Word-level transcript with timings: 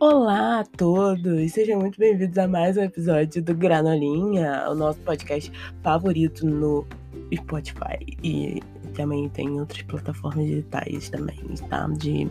Olá 0.00 0.60
a 0.60 0.64
todos, 0.64 1.50
sejam 1.50 1.80
muito 1.80 1.98
bem-vindos 1.98 2.38
a 2.38 2.46
mais 2.46 2.76
um 2.76 2.82
episódio 2.82 3.42
do 3.42 3.52
Granolinha, 3.52 4.70
o 4.70 4.74
nosso 4.76 5.00
podcast 5.00 5.50
favorito 5.82 6.46
no 6.46 6.86
Spotify 7.34 7.98
e 8.22 8.62
também 8.94 9.28
tem 9.30 9.58
outras 9.58 9.82
plataformas 9.82 10.46
digitais 10.46 11.08
também, 11.08 11.36
tá? 11.68 11.88
De 11.98 12.30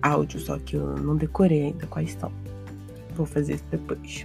áudio, 0.00 0.38
só 0.38 0.60
que 0.60 0.76
eu 0.76 0.96
não 0.98 1.16
decorei 1.16 1.64
ainda 1.64 1.88
quais 1.88 2.12
são. 2.12 2.30
Vou 3.16 3.26
fazer 3.26 3.54
isso 3.54 3.64
depois. 3.72 4.24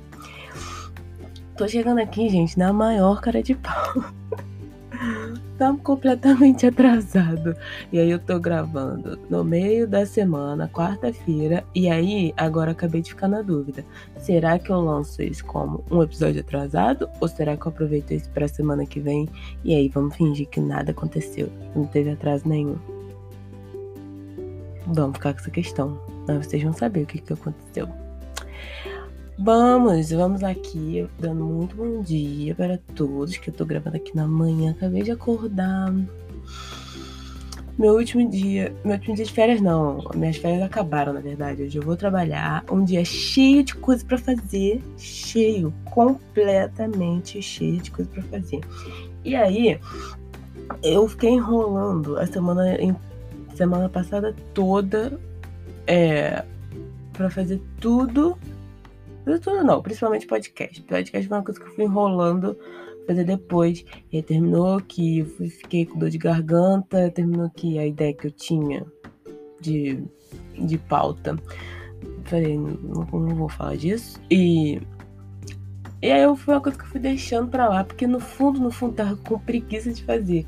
Tô 1.57 1.67
chegando 1.67 1.99
aqui, 1.99 2.29
gente, 2.29 2.59
na 2.59 2.71
maior 2.71 3.21
cara 3.21 3.41
de 3.41 3.55
pau. 3.55 4.03
Tá 5.57 5.75
completamente 5.83 6.65
atrasado. 6.67 7.55
E 7.91 7.99
aí 7.99 8.09
eu 8.09 8.19
tô 8.19 8.39
gravando 8.39 9.19
no 9.29 9.43
meio 9.43 9.87
da 9.87 10.05
semana, 10.05 10.67
quarta-feira, 10.67 11.63
e 11.73 11.89
aí 11.89 12.33
agora 12.37 12.71
acabei 12.71 13.01
de 13.01 13.09
ficar 13.09 13.27
na 13.27 13.41
dúvida. 13.41 13.85
Será 14.17 14.57
que 14.59 14.71
eu 14.71 14.81
lanço 14.81 15.21
isso 15.21 15.45
como 15.45 15.83
um 15.91 16.01
episódio 16.01 16.41
atrasado 16.41 17.09
ou 17.19 17.27
será 17.27 17.57
que 17.57 17.65
eu 17.65 17.71
aproveito 17.71 18.11
isso 18.11 18.29
para 18.29 18.47
semana 18.47 18.85
que 18.85 18.99
vem 18.99 19.27
e 19.63 19.75
aí 19.75 19.89
vamos 19.89 20.15
fingir 20.15 20.47
que 20.47 20.59
nada 20.59 20.91
aconteceu, 20.91 21.49
não 21.75 21.85
teve 21.85 22.11
atraso 22.11 22.47
nenhum? 22.47 22.77
Vamos 24.87 25.17
ficar 25.17 25.33
com 25.33 25.39
essa 25.39 25.51
questão. 25.51 25.97
Mas 26.27 26.45
vocês 26.45 26.63
vão 26.63 26.73
saber 26.73 27.03
o 27.03 27.05
que, 27.05 27.19
que 27.19 27.33
aconteceu. 27.33 28.02
Vamos, 29.37 30.11
vamos 30.11 30.43
aqui, 30.43 31.07
dando 31.19 31.43
muito 31.43 31.75
bom 31.75 32.03
dia 32.03 32.53
para 32.53 32.77
todos 32.95 33.35
que 33.35 33.49
eu 33.49 33.53
tô 33.53 33.65
gravando 33.65 33.97
aqui 33.97 34.15
na 34.15 34.27
manhã. 34.27 34.71
Acabei 34.71 35.01
de 35.01 35.11
acordar. 35.11 35.91
Meu 37.75 37.95
último 37.95 38.29
dia, 38.29 38.71
meu 38.85 38.93
último 38.93 39.15
dia 39.15 39.25
de 39.25 39.33
férias 39.33 39.59
não, 39.59 40.03
minhas 40.13 40.37
férias 40.37 40.61
acabaram 40.61 41.13
na 41.13 41.19
verdade. 41.19 41.63
Hoje 41.63 41.75
eu 41.75 41.81
vou 41.81 41.97
trabalhar, 41.97 42.63
um 42.71 42.85
dia 42.85 43.03
cheio 43.03 43.63
de 43.63 43.73
coisa 43.73 44.05
para 44.05 44.19
fazer, 44.19 44.83
cheio, 44.99 45.73
completamente 45.85 47.41
cheio 47.41 47.81
de 47.81 47.89
coisa 47.89 48.11
para 48.11 48.21
fazer. 48.23 48.61
E 49.25 49.35
aí, 49.35 49.79
eu 50.83 51.07
fiquei 51.09 51.31
enrolando 51.31 52.19
a 52.19 52.27
semana, 52.27 52.77
semana 53.55 53.89
passada 53.89 54.35
toda 54.53 55.19
é, 55.87 56.45
para 57.11 57.31
fazer 57.31 57.59
tudo 57.79 58.37
tudo 59.23 59.63
não, 59.63 59.81
principalmente 59.81 60.27
podcast. 60.27 60.81
Podcast 60.81 61.27
foi 61.27 61.37
uma 61.37 61.43
coisa 61.43 61.59
que 61.59 61.67
eu 61.67 61.75
fui 61.75 61.85
enrolando 61.85 62.57
fazer 63.05 63.23
depois. 63.23 63.83
E 64.11 64.17
aí 64.17 64.23
terminou 64.23 64.79
que 64.81 65.19
eu 65.19 65.25
fiquei 65.25 65.85
com 65.85 65.99
dor 65.99 66.09
de 66.09 66.17
garganta, 66.17 67.09
terminou 67.11 67.49
que 67.49 67.77
a 67.77 67.85
ideia 67.85 68.13
que 68.13 68.27
eu 68.27 68.31
tinha 68.31 68.85
de, 69.59 70.03
de 70.57 70.77
pauta. 70.77 71.37
Falei, 72.25 72.57
não, 72.57 73.05
não 73.11 73.35
vou 73.35 73.49
falar 73.49 73.77
disso. 73.77 74.19
E, 74.29 74.81
e 76.01 76.11
aí 76.11 76.21
eu, 76.21 76.35
foi 76.35 76.53
uma 76.53 76.61
coisa 76.61 76.77
que 76.77 76.83
eu 76.83 76.89
fui 76.89 76.99
deixando 76.99 77.49
pra 77.49 77.69
lá, 77.69 77.83
porque 77.83 78.07
no 78.07 78.19
fundo, 78.19 78.59
no 78.59 78.71
fundo, 78.71 78.93
tava 78.93 79.15
com 79.15 79.39
preguiça 79.39 79.91
de 79.91 80.03
fazer. 80.03 80.45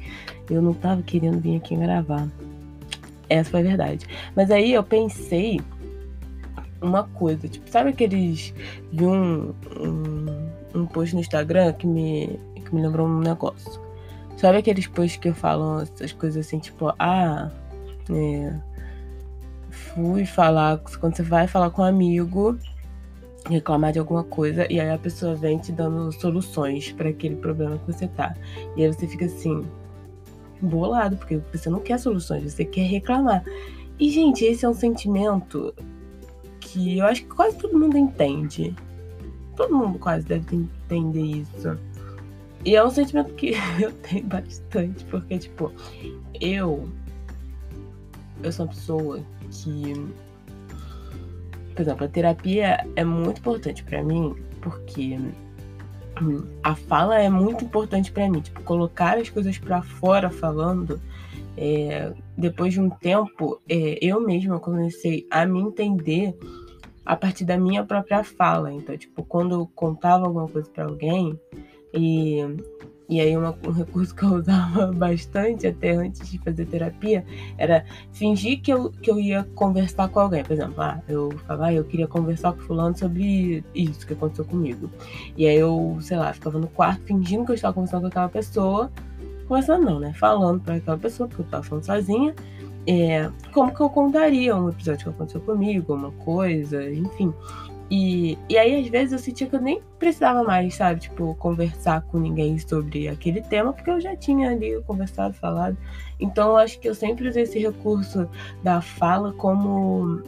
Eu 0.49 0.61
não 0.61 0.73
tava 0.73 1.01
querendo 1.01 1.39
vir 1.39 1.57
aqui 1.57 1.75
gravar. 1.75 2.27
Essa 3.27 3.51
foi 3.51 3.61
a 3.61 3.63
verdade. 3.63 4.05
Mas 4.35 4.51
aí 4.51 4.73
eu 4.73 4.83
pensei 4.83 5.59
uma 6.85 7.03
coisa. 7.03 7.47
Tipo, 7.47 7.69
sabe 7.69 7.89
aqueles. 7.89 8.53
Vi 8.91 9.05
um, 9.05 9.53
um, 9.79 10.49
um 10.73 10.85
post 10.85 11.13
no 11.15 11.21
Instagram 11.21 11.73
que 11.73 11.87
me, 11.87 12.39
que 12.55 12.73
me 12.73 12.81
lembrou 12.81 13.07
um 13.07 13.19
negócio. 13.19 13.81
Sabe 14.37 14.57
aqueles 14.57 14.87
posts 14.87 15.17
que 15.17 15.31
falam 15.31 15.81
essas 15.81 16.11
coisas 16.11 16.45
assim, 16.45 16.59
tipo, 16.59 16.93
ah, 16.99 17.49
é, 18.11 18.53
fui 19.69 20.25
falar. 20.25 20.79
Quando 20.99 21.15
você 21.15 21.23
vai 21.23 21.47
falar 21.47 21.69
com 21.69 21.81
um 21.81 21.85
amigo, 21.85 22.57
reclamar 23.49 23.93
de 23.93 23.99
alguma 23.99 24.23
coisa, 24.23 24.71
e 24.71 24.79
aí 24.79 24.89
a 24.89 24.97
pessoa 24.97 25.35
vem 25.35 25.57
te 25.57 25.71
dando 25.71 26.11
soluções 26.11 26.91
para 26.91 27.09
aquele 27.09 27.35
problema 27.35 27.77
que 27.77 27.91
você 27.91 28.07
tá. 28.07 28.35
E 28.75 28.83
aí 28.83 28.93
você 28.93 29.07
fica 29.07 29.25
assim, 29.25 29.65
bolado, 30.61 31.17
porque 31.17 31.39
você 31.53 31.69
não 31.69 31.79
quer 31.79 31.99
soluções, 31.99 32.53
você 32.53 32.65
quer 32.65 32.83
reclamar. 32.83 33.43
E, 33.99 34.09
gente, 34.09 34.43
esse 34.43 34.65
é 34.65 34.69
um 34.69 34.73
sentimento 34.73 35.73
que 36.75 36.97
eu 36.97 37.05
acho 37.05 37.21
que 37.21 37.29
quase 37.29 37.57
todo 37.57 37.79
mundo 37.79 37.97
entende. 37.97 38.75
Todo 39.55 39.73
mundo 39.73 39.97
quase 39.97 40.25
deve 40.25 40.55
entender 40.55 41.21
isso. 41.21 41.77
E 42.65 42.75
é 42.75 42.83
um 42.83 42.89
sentimento 42.89 43.33
que 43.35 43.53
eu 43.79 43.91
tenho 43.93 44.25
bastante, 44.25 45.03
porque, 45.05 45.39
tipo, 45.39 45.71
eu. 46.41 46.89
Eu 48.43 48.51
sou 48.51 48.65
uma 48.65 48.73
pessoa 48.73 49.19
que. 49.49 49.93
Por 51.73 51.81
exemplo, 51.81 52.05
a 52.05 52.07
terapia 52.07 52.85
é 52.95 53.03
muito 53.03 53.39
importante 53.39 53.83
para 53.83 54.01
mim, 54.03 54.35
porque 54.61 55.17
a 56.63 56.75
fala 56.75 57.19
é 57.19 57.29
muito 57.29 57.65
importante 57.65 58.11
para 58.11 58.29
mim. 58.29 58.41
Tipo, 58.41 58.61
colocar 58.63 59.17
as 59.17 59.29
coisas 59.29 59.57
para 59.57 59.81
fora 59.81 60.29
falando. 60.29 60.99
É, 61.57 62.11
depois 62.37 62.73
de 62.73 62.81
um 62.81 62.89
tempo, 62.89 63.61
é, 63.69 63.97
eu 64.01 64.19
mesma 64.19 64.59
comecei 64.59 65.25
a 65.31 65.45
me 65.45 65.59
entender 65.61 66.37
a 67.05 67.15
partir 67.15 67.45
da 67.45 67.57
minha 67.57 67.83
própria 67.83 68.23
fala. 68.23 68.73
Então, 68.73 68.97
tipo, 68.97 69.23
quando 69.23 69.53
eu 69.55 69.69
contava 69.75 70.25
alguma 70.25 70.47
coisa 70.47 70.69
para 70.69 70.85
alguém, 70.85 71.39
e, 71.93 72.39
e 73.07 73.21
aí 73.21 73.37
uma, 73.37 73.55
um 73.65 73.71
recurso 73.71 74.15
que 74.15 74.23
eu 74.23 74.33
usava 74.33 74.91
bastante 74.97 75.67
até 75.67 75.91
antes 75.91 76.27
de 76.29 76.39
fazer 76.39 76.65
terapia 76.65 77.23
era 77.57 77.85
fingir 78.11 78.59
que 78.61 78.73
eu, 78.73 78.89
que 78.89 79.11
eu 79.11 79.19
ia 79.19 79.43
conversar 79.55 80.09
com 80.09 80.19
alguém. 80.19 80.43
Por 80.43 80.53
exemplo, 80.53 80.81
ah, 80.81 81.01
eu 81.07 81.31
falava, 81.45 81.67
ah, 81.67 81.73
eu 81.73 81.83
queria 81.83 82.07
conversar 82.07 82.53
com 82.53 82.61
fulano 82.61 82.97
sobre 82.97 83.63
isso 83.75 84.05
que 84.05 84.13
aconteceu 84.13 84.45
comigo. 84.45 84.89
E 85.37 85.45
aí 85.45 85.57
eu, 85.57 85.97
sei 86.01 86.17
lá, 86.17 86.33
ficava 86.33 86.57
no 86.57 86.67
quarto 86.67 87.03
fingindo 87.03 87.45
que 87.45 87.51
eu 87.51 87.55
estava 87.55 87.73
conversando 87.73 88.01
com 88.01 88.07
aquela 88.07 88.29
pessoa. 88.29 88.91
Conversando 89.47 89.85
não, 89.85 89.99
né? 89.99 90.11
Falando 90.15 90.59
para 90.59 90.75
aquela 90.75 90.97
pessoa, 90.97 91.29
porque 91.29 91.43
eu 91.43 91.45
estava 91.45 91.61
falando 91.61 91.83
sozinha 91.83 92.33
é, 92.87 93.29
como 93.51 93.73
que 93.73 93.81
eu 93.81 93.89
contaria 93.89 94.55
um 94.55 94.69
episódio 94.69 95.03
que 95.03 95.09
aconteceu 95.09 95.41
comigo, 95.41 95.93
uma 95.93 96.11
coisa, 96.11 96.89
enfim. 96.91 97.33
E, 97.89 98.37
e 98.49 98.57
aí, 98.57 98.81
às 98.81 98.87
vezes, 98.87 99.13
eu 99.13 99.19
sentia 99.19 99.47
que 99.47 99.55
eu 99.55 99.61
nem 99.61 99.81
precisava 99.99 100.43
mais, 100.43 100.75
sabe? 100.75 101.01
Tipo, 101.01 101.35
conversar 101.35 102.01
com 102.03 102.17
ninguém 102.17 102.57
sobre 102.57 103.07
aquele 103.07 103.41
tema, 103.41 103.73
porque 103.73 103.89
eu 103.89 103.99
já 104.01 104.15
tinha 104.15 104.51
ali 104.51 104.81
conversado, 104.83 105.35
falado. 105.35 105.77
Então, 106.19 106.49
eu 106.49 106.57
acho 106.57 106.79
que 106.79 106.89
eu 106.89 106.95
sempre 106.95 107.27
usei 107.27 107.43
esse 107.43 107.59
recurso 107.59 108.27
da 108.63 108.81
fala 108.81 109.33
como, 109.33 110.21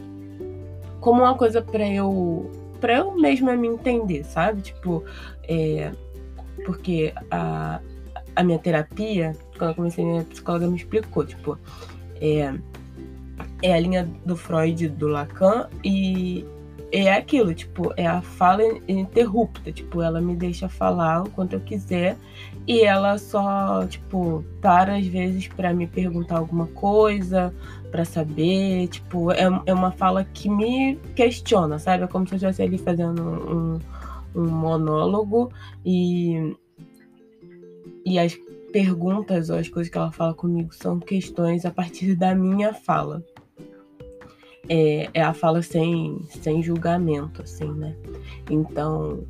como 1.00 1.22
uma 1.22 1.34
coisa 1.34 1.60
para 1.60 1.86
eu 1.88 2.50
para 2.80 2.98
eu 2.98 3.16
mesma 3.16 3.56
me 3.56 3.66
entender, 3.66 4.24
sabe? 4.24 4.62
Tipo, 4.62 5.04
é, 5.48 5.90
porque 6.64 7.12
a, 7.28 7.80
a 8.36 8.44
minha 8.44 8.58
terapia, 8.58 9.34
quando 9.58 9.70
eu 9.70 9.74
comecei, 9.74 10.04
minha 10.04 10.22
psicóloga 10.22 10.68
me 10.68 10.76
explicou, 10.76 11.26
tipo, 11.26 11.58
é, 12.20 12.54
é 13.62 13.74
a 13.74 13.80
linha 13.80 14.08
do 14.24 14.36
Freud, 14.36 14.88
do 14.88 15.08
Lacan, 15.08 15.68
e 15.84 16.44
é 16.90 17.12
aquilo, 17.12 17.54
tipo, 17.54 17.92
é 17.96 18.06
a 18.06 18.22
fala 18.22 18.62
interrupta, 18.88 19.70
tipo, 19.70 20.00
ela 20.02 20.20
me 20.20 20.34
deixa 20.34 20.68
falar 20.68 21.22
o 21.22 21.30
quanto 21.30 21.52
eu 21.52 21.60
quiser 21.60 22.16
e 22.66 22.82
ela 22.82 23.18
só, 23.18 23.86
tipo, 23.86 24.44
para 24.60 24.96
às 24.96 25.06
vezes 25.06 25.48
para 25.48 25.72
me 25.72 25.86
perguntar 25.86 26.38
alguma 26.38 26.66
coisa, 26.68 27.54
para 27.90 28.04
saber, 28.04 28.88
tipo, 28.88 29.30
é, 29.32 29.48
é 29.66 29.74
uma 29.74 29.90
fala 29.90 30.24
que 30.24 30.48
me 30.48 30.96
questiona, 31.14 31.78
sabe? 31.78 32.04
É 32.04 32.06
como 32.06 32.26
se 32.26 32.34
eu 32.34 32.36
estivesse 32.36 32.62
ali 32.62 32.78
fazendo 32.78 33.22
um, 33.22 33.78
um 34.34 34.46
monólogo 34.46 35.50
e, 35.84 36.54
e 38.04 38.18
as 38.18 38.34
perguntas 38.72 39.50
ou 39.50 39.56
as 39.56 39.68
coisas 39.68 39.90
que 39.90 39.98
ela 39.98 40.12
fala 40.12 40.34
comigo 40.34 40.74
são 40.74 40.98
questões 40.98 41.64
a 41.64 41.70
partir 41.70 42.14
da 42.14 42.34
minha 42.34 42.72
fala. 42.72 43.22
É, 44.68 45.08
é 45.14 45.22
a 45.22 45.32
fala 45.32 45.62
sem, 45.62 46.20
sem 46.28 46.62
julgamento, 46.62 47.42
assim, 47.42 47.72
né? 47.72 47.96
Então, 48.50 49.26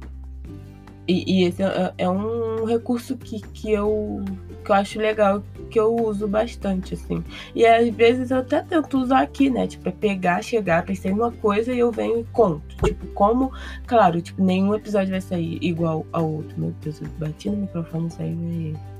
e, 1.08 1.24
e 1.26 1.44
esse 1.44 1.62
é, 1.62 1.94
é, 1.96 2.10
um 2.10 2.66
recurso 2.66 3.16
que, 3.16 3.40
que, 3.40 3.72
eu, 3.72 4.22
que 4.62 4.70
eu 4.70 4.74
acho 4.74 4.98
legal, 4.98 5.42
que 5.70 5.80
eu 5.80 5.96
uso 5.96 6.28
bastante, 6.28 6.92
assim. 6.92 7.24
E 7.54 7.64
às 7.64 7.88
vezes 7.88 8.30
eu 8.30 8.38
até 8.38 8.60
tento 8.60 8.98
usar 8.98 9.22
aqui, 9.22 9.48
né? 9.48 9.66
Tipo, 9.66 9.88
é 9.88 9.92
pegar, 9.92 10.42
chegar, 10.42 10.84
pensei 10.84 11.10
numa 11.10 11.32
coisa 11.32 11.72
e 11.72 11.78
eu 11.78 11.90
venho 11.90 12.20
e 12.20 12.24
conto. 12.24 12.76
Tipo, 12.84 13.06
como, 13.14 13.50
claro, 13.86 14.20
tipo, 14.20 14.44
nenhum 14.44 14.74
episódio 14.74 15.10
vai 15.10 15.22
sair 15.22 15.58
igual 15.62 16.04
ao 16.12 16.30
outro. 16.30 16.60
Meu 16.60 16.74
Deus, 16.82 17.00
eu 17.00 17.08
bati 17.18 17.48
no 17.48 17.56
microfone 17.56 18.08
e 18.08 18.10
saiu 18.10 18.52
e 18.52 18.97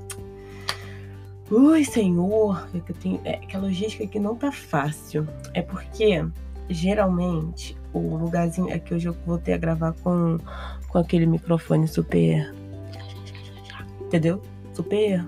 Ui, 1.51 1.83
senhor, 1.83 2.67
é 2.75 2.79
que, 2.79 2.93
tenho, 2.93 3.19
é 3.25 3.37
que 3.37 3.55
a 3.55 3.59
logística 3.59 4.03
aqui 4.03 4.19
não 4.19 4.35
tá 4.35 4.51
fácil. 4.51 5.27
É 5.55 5.63
porque, 5.63 6.23
geralmente, 6.69 7.75
o 7.91 8.17
lugarzinho 8.17 8.71
aqui 8.71 8.93
hoje 8.93 9.07
eu 9.07 9.15
voltei 9.25 9.55
a 9.55 9.57
gravar 9.57 9.93
com, 10.03 10.37
com 10.87 10.97
aquele 10.99 11.25
microfone 11.25 11.87
super. 11.87 12.53
Entendeu? 14.01 14.41
Super 14.73 15.25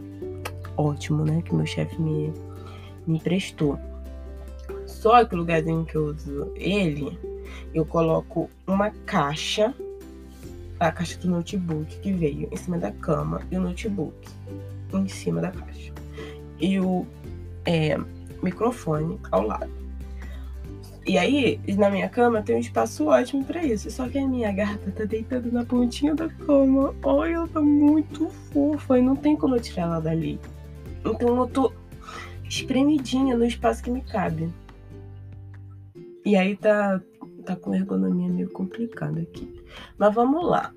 ótimo, 0.78 1.26
né? 1.26 1.42
Que 1.42 1.56
meu 1.56 1.66
chefe 1.66 2.00
me, 2.00 2.32
me 3.08 3.18
emprestou. 3.18 3.80
Só 4.86 5.26
que 5.26 5.34
o 5.34 5.40
lugarzinho 5.40 5.84
que 5.86 5.96
eu 5.96 6.08
uso 6.08 6.52
ele 6.56 7.18
Eu 7.74 7.86
coloco 7.86 8.48
uma 8.68 8.92
caixa, 9.06 9.74
a 10.80 10.92
caixa 10.92 11.18
do 11.18 11.30
notebook 11.30 12.00
que 12.00 12.14
veio 12.14 12.48
em 12.52 12.56
cima 12.56 12.78
da 12.78 12.92
cama 12.92 13.42
e 13.50 13.58
o 13.58 13.62
notebook 13.62 14.16
em 14.94 15.08
cima 15.08 15.42
da 15.42 15.50
caixa. 15.50 16.01
E 16.62 16.80
o 16.80 17.06
é, 17.66 17.98
microfone 18.42 19.20
ao 19.32 19.46
lado. 19.46 19.82
E 21.06 21.18
aí, 21.18 21.60
na 21.78 21.90
minha 21.90 22.08
cama 22.08 22.44
tem 22.44 22.56
um 22.56 22.60
espaço 22.60 23.08
ótimo 23.08 23.44
para 23.44 23.64
isso. 23.64 23.90
Só 23.90 24.08
que 24.08 24.20
a 24.20 24.28
minha 24.28 24.52
gata 24.52 24.92
tá 24.92 25.04
deitada 25.04 25.50
na 25.52 25.66
pontinha 25.66 26.14
da 26.14 26.30
cama. 26.30 26.94
Olha, 27.02 27.34
ela 27.34 27.48
tá 27.48 27.60
muito 27.60 28.30
fofa 28.54 29.00
e 29.00 29.02
não 29.02 29.16
tem 29.16 29.36
como 29.36 29.56
eu 29.56 29.60
tirar 29.60 29.84
ela 29.84 30.00
dali. 30.00 30.40
Então 31.04 31.38
eu 31.38 31.48
tô 31.48 31.74
espremidinha 32.48 33.36
no 33.36 33.46
espaço 33.46 33.84
que 33.84 33.90
me 33.90 34.02
cabe. 34.02 34.54
E 36.24 36.36
aí 36.36 36.56
tá, 36.56 37.02
tá 37.46 37.56
com 37.56 37.74
ergonomia 37.74 38.30
meio 38.30 38.52
complicada 38.52 39.22
aqui. 39.22 39.52
Mas 39.98 40.14
vamos 40.14 40.48
lá. 40.48 40.72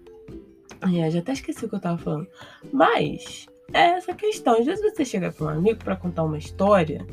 É, 0.80 1.10
já 1.10 1.18
até 1.18 1.32
esqueci 1.32 1.66
o 1.66 1.68
que 1.68 1.74
eu 1.74 1.80
tava 1.80 1.98
falando. 1.98 2.26
Mas 2.72 3.46
é 3.74 3.90
essa 3.96 4.14
questão. 4.14 4.58
Às 4.58 4.64
vezes 4.64 4.82
você 4.82 5.04
chega 5.04 5.32
pra 5.32 5.46
um 5.46 5.50
amigo 5.50 5.82
para 5.82 5.96
contar 5.96 6.22
uma 6.22 6.38
história, 6.38 7.04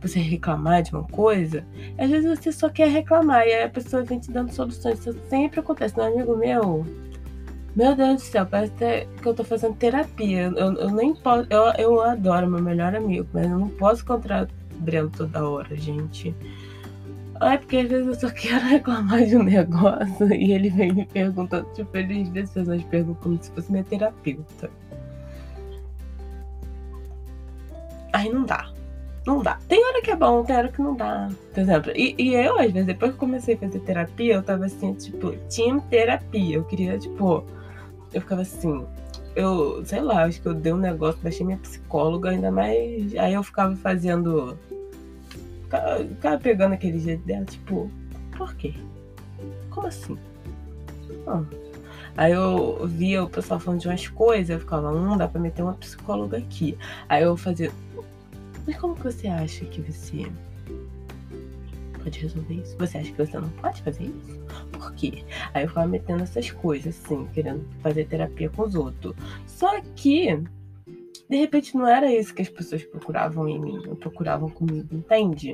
você 0.00 0.20
reclamar 0.20 0.82
de 0.82 0.92
uma 0.92 1.04
coisa, 1.04 1.64
às 1.98 2.10
vezes 2.10 2.38
você 2.38 2.52
só 2.52 2.68
quer 2.68 2.88
reclamar 2.88 3.46
e 3.46 3.62
a 3.62 3.68
pessoa 3.68 4.04
vem 4.04 4.20
te 4.20 4.30
dando 4.30 4.52
soluções. 4.52 5.00
Isso 5.00 5.18
sempre 5.28 5.60
acontece. 5.60 5.98
Um 5.98 6.04
amigo 6.04 6.36
meu, 6.36 6.86
meu 7.74 7.96
Deus 7.96 8.16
do 8.16 8.20
céu, 8.20 8.46
parece 8.46 8.74
que 8.74 9.26
eu 9.26 9.34
tô 9.34 9.42
fazendo 9.42 9.74
terapia. 9.76 10.52
Eu, 10.54 10.74
eu 10.74 10.90
nem 10.90 11.14
posso. 11.14 11.46
Eu, 11.50 11.62
eu 11.78 12.00
adoro 12.02 12.48
meu 12.50 12.62
melhor 12.62 12.94
amigo, 12.94 13.26
mas 13.32 13.50
eu 13.50 13.58
não 13.58 13.68
posso 13.70 14.02
encontrar 14.02 14.46
Breno 14.76 15.10
toda 15.10 15.48
hora, 15.48 15.74
gente. 15.74 16.34
É 17.40 17.56
porque 17.56 17.78
às 17.78 17.88
vezes 17.88 18.06
eu 18.06 18.14
só 18.14 18.30
quero 18.34 18.64
reclamar 18.66 19.24
de 19.24 19.36
um 19.36 19.42
negócio 19.42 20.32
e 20.32 20.52
ele 20.52 20.68
vem 20.70 20.92
me 20.92 21.06
perguntando, 21.06 21.66
tipo, 21.72 21.96
ele 21.96 22.22
às 22.22 22.28
vezes 22.28 22.52
faz 22.52 22.68
umas 22.68 22.82
perguntas 22.84 23.22
como 23.22 23.42
se 23.42 23.50
fosse 23.50 23.72
minha 23.72 23.84
terapeuta. 23.84 24.70
Aí 28.14 28.32
não 28.32 28.44
dá. 28.44 28.70
Não 29.26 29.42
dá. 29.42 29.58
Tem 29.68 29.84
hora 29.84 30.00
que 30.00 30.10
é 30.12 30.16
bom, 30.16 30.44
tem 30.44 30.54
hora 30.54 30.68
que 30.68 30.80
não 30.80 30.94
dá. 30.94 31.28
Por 31.52 31.60
exemplo, 31.60 31.92
e, 31.96 32.14
e 32.16 32.34
eu, 32.34 32.58
às 32.58 32.70
vezes, 32.70 32.86
depois 32.86 33.12
que 33.12 33.18
comecei 33.18 33.56
a 33.56 33.58
fazer 33.58 33.80
terapia, 33.80 34.34
eu 34.34 34.42
tava 34.42 34.66
assim, 34.66 34.94
tipo, 34.94 35.32
team 35.48 35.80
terapia. 35.80 36.56
Eu 36.56 36.64
queria, 36.64 36.96
tipo, 36.96 37.44
eu 38.12 38.20
ficava 38.20 38.42
assim, 38.42 38.86
eu, 39.34 39.84
sei 39.84 40.00
lá, 40.00 40.24
acho 40.24 40.40
que 40.40 40.46
eu 40.46 40.54
dei 40.54 40.72
um 40.72 40.76
negócio, 40.76 41.20
baixei 41.20 41.44
minha 41.44 41.58
psicóloga, 41.58 42.30
ainda 42.30 42.52
mais. 42.52 43.16
Aí 43.16 43.34
eu 43.34 43.42
ficava 43.42 43.74
fazendo. 43.76 44.56
Ficava, 46.10 46.38
pegando 46.38 46.74
aquele 46.74 47.00
jeito 47.00 47.24
dela, 47.26 47.44
tipo, 47.46 47.90
por 48.36 48.54
quê? 48.54 48.74
Como 49.70 49.88
assim? 49.88 50.16
Ah. 51.26 51.42
Aí 52.16 52.32
eu 52.32 52.86
via 52.86 53.24
o 53.24 53.28
pessoal 53.28 53.58
falando 53.58 53.80
de 53.80 53.88
umas 53.88 54.06
coisas, 54.08 54.50
eu 54.50 54.60
ficava, 54.60 54.92
hum, 54.92 55.16
dá 55.16 55.26
pra 55.26 55.40
meter 55.40 55.62
uma 55.62 55.74
psicóloga 55.74 56.38
aqui. 56.38 56.76
Aí 57.08 57.22
eu 57.22 57.36
fazia, 57.36 57.70
mas 58.66 58.76
como 58.76 58.94
que 58.94 59.02
você 59.02 59.28
acha 59.28 59.64
que 59.64 59.80
você 59.80 60.26
pode 62.02 62.20
resolver 62.20 62.54
isso? 62.54 62.76
Você 62.78 62.98
acha 62.98 63.10
que 63.10 63.26
você 63.26 63.38
não 63.38 63.48
pode 63.50 63.82
fazer 63.82 64.04
isso? 64.04 64.40
Por 64.72 64.92
quê? 64.94 65.24
Aí 65.52 65.64
eu 65.64 65.68
ficava 65.68 65.86
metendo 65.86 66.22
essas 66.22 66.50
coisas, 66.50 67.00
assim, 67.04 67.26
querendo 67.32 67.66
fazer 67.82 68.06
terapia 68.06 68.50
com 68.50 68.62
os 68.62 68.74
outros. 68.74 69.14
Só 69.46 69.80
que, 69.96 70.38
de 71.28 71.36
repente, 71.36 71.76
não 71.76 71.86
era 71.86 72.12
isso 72.12 72.34
que 72.34 72.42
as 72.42 72.48
pessoas 72.48 72.84
procuravam 72.84 73.48
em 73.48 73.58
mim, 73.58 73.82
não 73.86 73.96
procuravam 73.96 74.48
comigo, 74.48 74.94
entende? 74.94 75.52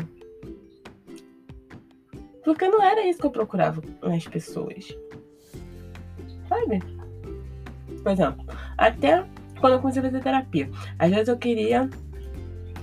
Porque 2.45 2.69
não 2.69 2.83
era 2.83 3.07
isso 3.07 3.21
que 3.21 3.27
eu 3.27 3.31
procurava 3.31 3.83
nas 4.03 4.27
pessoas. 4.27 4.89
Sabe? 6.51 6.83
Por 8.03 8.13
exemplo, 8.13 8.45
até 8.77 9.25
quando 9.59 9.75
eu 9.75 9.81
comecei 9.81 10.03
a 10.03 10.05
fazer 10.05 10.21
terapia, 10.21 10.69
às 10.99 11.11
vezes 11.11 11.29
eu 11.29 11.39
queria 11.39 11.89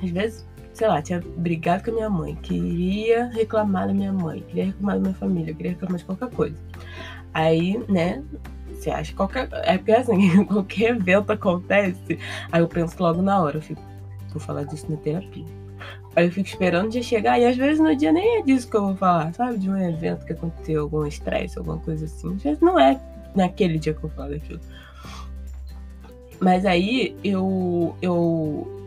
às 0.03 0.09
vezes, 0.09 0.47
sei 0.73 0.87
lá, 0.87 1.01
tinha 1.01 1.21
brigado 1.37 1.83
com 1.83 1.91
a 1.91 1.93
minha 1.93 2.09
mãe, 2.09 2.35
queria 2.35 3.27
reclamar 3.27 3.87
da 3.87 3.93
minha 3.93 4.13
mãe, 4.13 4.41
queria 4.47 4.65
reclamar 4.65 4.95
da 4.95 5.01
minha 5.01 5.13
família, 5.13 5.53
queria 5.53 5.71
reclamar 5.71 5.97
de 5.97 6.05
qualquer 6.05 6.29
coisa. 6.29 6.57
Aí, 7.33 7.83
né, 7.89 8.23
você 8.71 8.89
acha 8.89 9.13
qualquer. 9.13 9.49
É 9.51 9.77
porque 9.77 9.91
assim, 9.91 10.45
qualquer 10.45 10.95
evento 10.95 11.31
acontece, 11.31 12.19
aí 12.51 12.61
eu 12.61 12.67
penso 12.67 12.95
logo 13.01 13.21
na 13.21 13.41
hora, 13.41 13.57
eu 13.57 13.61
fico, 13.61 13.81
vou 14.29 14.39
falar 14.39 14.63
disso 14.63 14.89
na 14.89 14.97
terapia. 14.97 15.45
Aí 16.15 16.25
eu 16.25 16.31
fico 16.31 16.47
esperando 16.47 16.87
o 16.87 16.89
dia 16.89 17.03
chegar, 17.03 17.39
e 17.39 17.45
às 17.45 17.55
vezes 17.55 17.79
no 17.79 17.95
dia 17.95 18.11
nem 18.11 18.39
é 18.39 18.41
disso 18.41 18.69
que 18.69 18.75
eu 18.75 18.81
vou 18.81 18.95
falar, 18.95 19.33
sabe? 19.33 19.59
De 19.59 19.69
um 19.69 19.77
evento 19.77 20.25
que 20.25 20.33
aconteceu, 20.33 20.81
algum 20.81 21.05
estresse, 21.05 21.57
alguma 21.59 21.77
coisa 21.77 22.05
assim. 22.05 22.33
Às 22.35 22.41
vezes 22.41 22.59
não 22.59 22.79
é 22.79 22.99
naquele 23.47 23.77
dia 23.77 23.93
que 23.93 24.03
eu 24.03 24.09
falo 24.09 24.31
daquilo. 24.31 24.59
Mas 26.39 26.65
aí 26.65 27.15
eu, 27.23 27.95
eu 28.01 28.77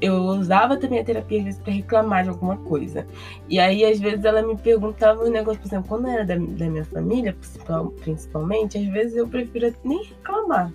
eu 0.00 0.14
usava 0.14 0.76
também 0.76 0.98
a 0.98 1.04
terapia 1.04 1.38
às 1.38 1.44
vezes 1.44 1.60
para 1.60 1.72
reclamar 1.72 2.22
de 2.22 2.28
alguma 2.28 2.56
coisa. 2.58 3.06
E 3.48 3.58
aí, 3.58 3.84
às 3.84 3.98
vezes, 3.98 4.24
ela 4.24 4.42
me 4.42 4.56
perguntava 4.56 5.24
um 5.24 5.30
negócio, 5.30 5.60
por 5.60 5.68
exemplo, 5.68 5.88
quando 5.88 6.08
era 6.08 6.24
da, 6.24 6.34
da 6.34 6.68
minha 6.68 6.84
família, 6.84 7.34
principalmente, 8.00 8.76
às 8.76 8.86
vezes 8.86 9.16
eu 9.16 9.26
prefiro 9.26 9.74
nem 9.82 10.04
reclamar. 10.04 10.70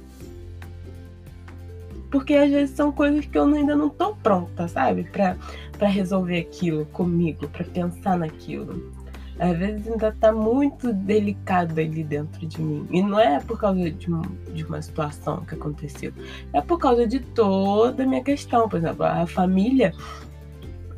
Porque 2.10 2.34
às 2.34 2.50
vezes 2.50 2.76
são 2.76 2.92
coisas 2.92 3.26
que 3.26 3.38
eu 3.38 3.44
ainda 3.46 3.76
não 3.76 3.90
tô 3.90 4.16
pronta, 4.16 4.68
sabe? 4.68 5.04
para 5.04 5.88
resolver 5.88 6.40
aquilo 6.40 6.86
comigo, 6.88 7.48
para 7.48 7.64
pensar 7.64 8.18
naquilo 8.18 9.01
às 9.42 9.58
vezes 9.58 9.88
ainda 9.88 10.12
tá 10.12 10.32
muito 10.32 10.94
delicado 10.94 11.80
ali 11.80 12.04
dentro 12.04 12.46
de 12.46 12.62
mim. 12.62 12.88
E 12.92 13.02
não 13.02 13.20
é 13.20 13.40
por 13.40 13.60
causa 13.60 13.90
de, 13.90 14.14
um, 14.14 14.22
de 14.54 14.64
uma 14.64 14.82
situação 14.82 15.44
que 15.44 15.56
aconteceu, 15.56 16.14
é 16.54 16.62
por 16.62 16.78
causa 16.78 17.08
de 17.08 17.20
toda 17.20 18.04
a 18.04 18.06
minha 18.06 18.24
questão. 18.24 18.70
Por 18.70 18.78
exemplo, 18.78 19.04
a 19.04 19.26
família 19.26 19.94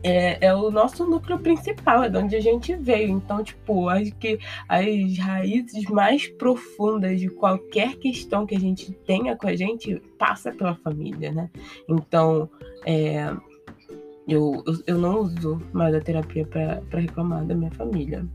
é, 0.04 0.48
é, 0.48 0.54
o 0.54 0.70
nosso 0.70 1.06
núcleo 1.08 1.40
principal, 1.40 2.04
é 2.04 2.10
de 2.10 2.18
onde 2.18 2.36
a 2.36 2.42
gente 2.42 2.76
veio. 2.76 3.10
Então, 3.10 3.42
tipo, 3.42 3.88
acho 3.88 4.14
que 4.16 4.38
as 4.68 5.18
raízes 5.18 5.86
mais 5.86 6.28
profundas 6.28 7.22
de 7.22 7.30
qualquer 7.30 7.96
questão 7.96 8.46
que 8.46 8.56
a 8.56 8.60
gente 8.60 8.92
tenha 9.06 9.38
com 9.38 9.48
a 9.48 9.56
gente 9.56 10.02
passa 10.20 10.52
pela 10.52 10.76
família, 10.76 11.32
né? 11.32 11.50
Então, 11.88 12.50
é, 12.86 13.34
eu, 14.28 14.64
eu, 14.66 14.74
eu 14.88 14.98
não 14.98 15.22
uso 15.22 15.62
mais 15.72 15.94
a 15.94 16.00
terapia 16.00 16.46
para 16.46 17.00
reclamar 17.00 17.46
da 17.46 17.56
minha 17.56 17.72
família. 17.72 18.26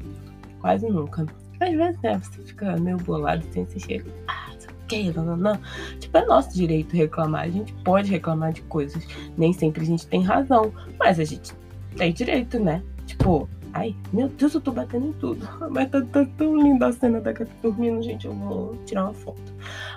Quase 0.60 0.88
nunca. 0.88 1.26
Às 1.60 1.74
vezes, 1.74 2.00
né, 2.02 2.20
você 2.22 2.42
fica 2.42 2.76
meio 2.76 2.96
bolado 2.98 3.44
assim, 3.48 3.64
você 3.64 3.80
chega, 3.80 4.10
ah, 4.28 4.50
isso 4.56 4.68
aqui, 4.68 5.12
não, 5.12 5.24
não, 5.24 5.36
não. 5.36 5.60
Tipo, 5.98 6.18
é 6.18 6.26
nosso 6.26 6.54
direito 6.54 6.94
reclamar. 6.94 7.44
A 7.44 7.48
gente 7.48 7.72
pode 7.84 8.10
reclamar 8.10 8.52
de 8.52 8.62
coisas. 8.62 9.04
Nem 9.36 9.52
sempre 9.52 9.82
a 9.82 9.86
gente 9.86 10.06
tem 10.06 10.22
razão, 10.22 10.72
mas 10.98 11.18
a 11.18 11.24
gente 11.24 11.52
tem 11.96 12.12
direito, 12.12 12.60
né? 12.60 12.82
Tipo, 13.06 13.48
ai, 13.72 13.96
meu 14.12 14.28
Deus, 14.28 14.54
eu 14.54 14.60
tô 14.60 14.70
batendo 14.70 15.08
em 15.08 15.12
tudo. 15.14 15.48
Mas 15.70 15.90
tá, 15.90 16.02
tá 16.02 16.26
tão 16.36 16.56
linda 16.56 16.88
a 16.88 16.92
cena 16.92 17.20
da 17.20 17.32
gata 17.32 17.50
dormindo, 17.62 18.02
gente. 18.02 18.26
Eu 18.26 18.34
vou 18.34 18.76
tirar 18.84 19.04
uma 19.04 19.14
foto. 19.14 19.54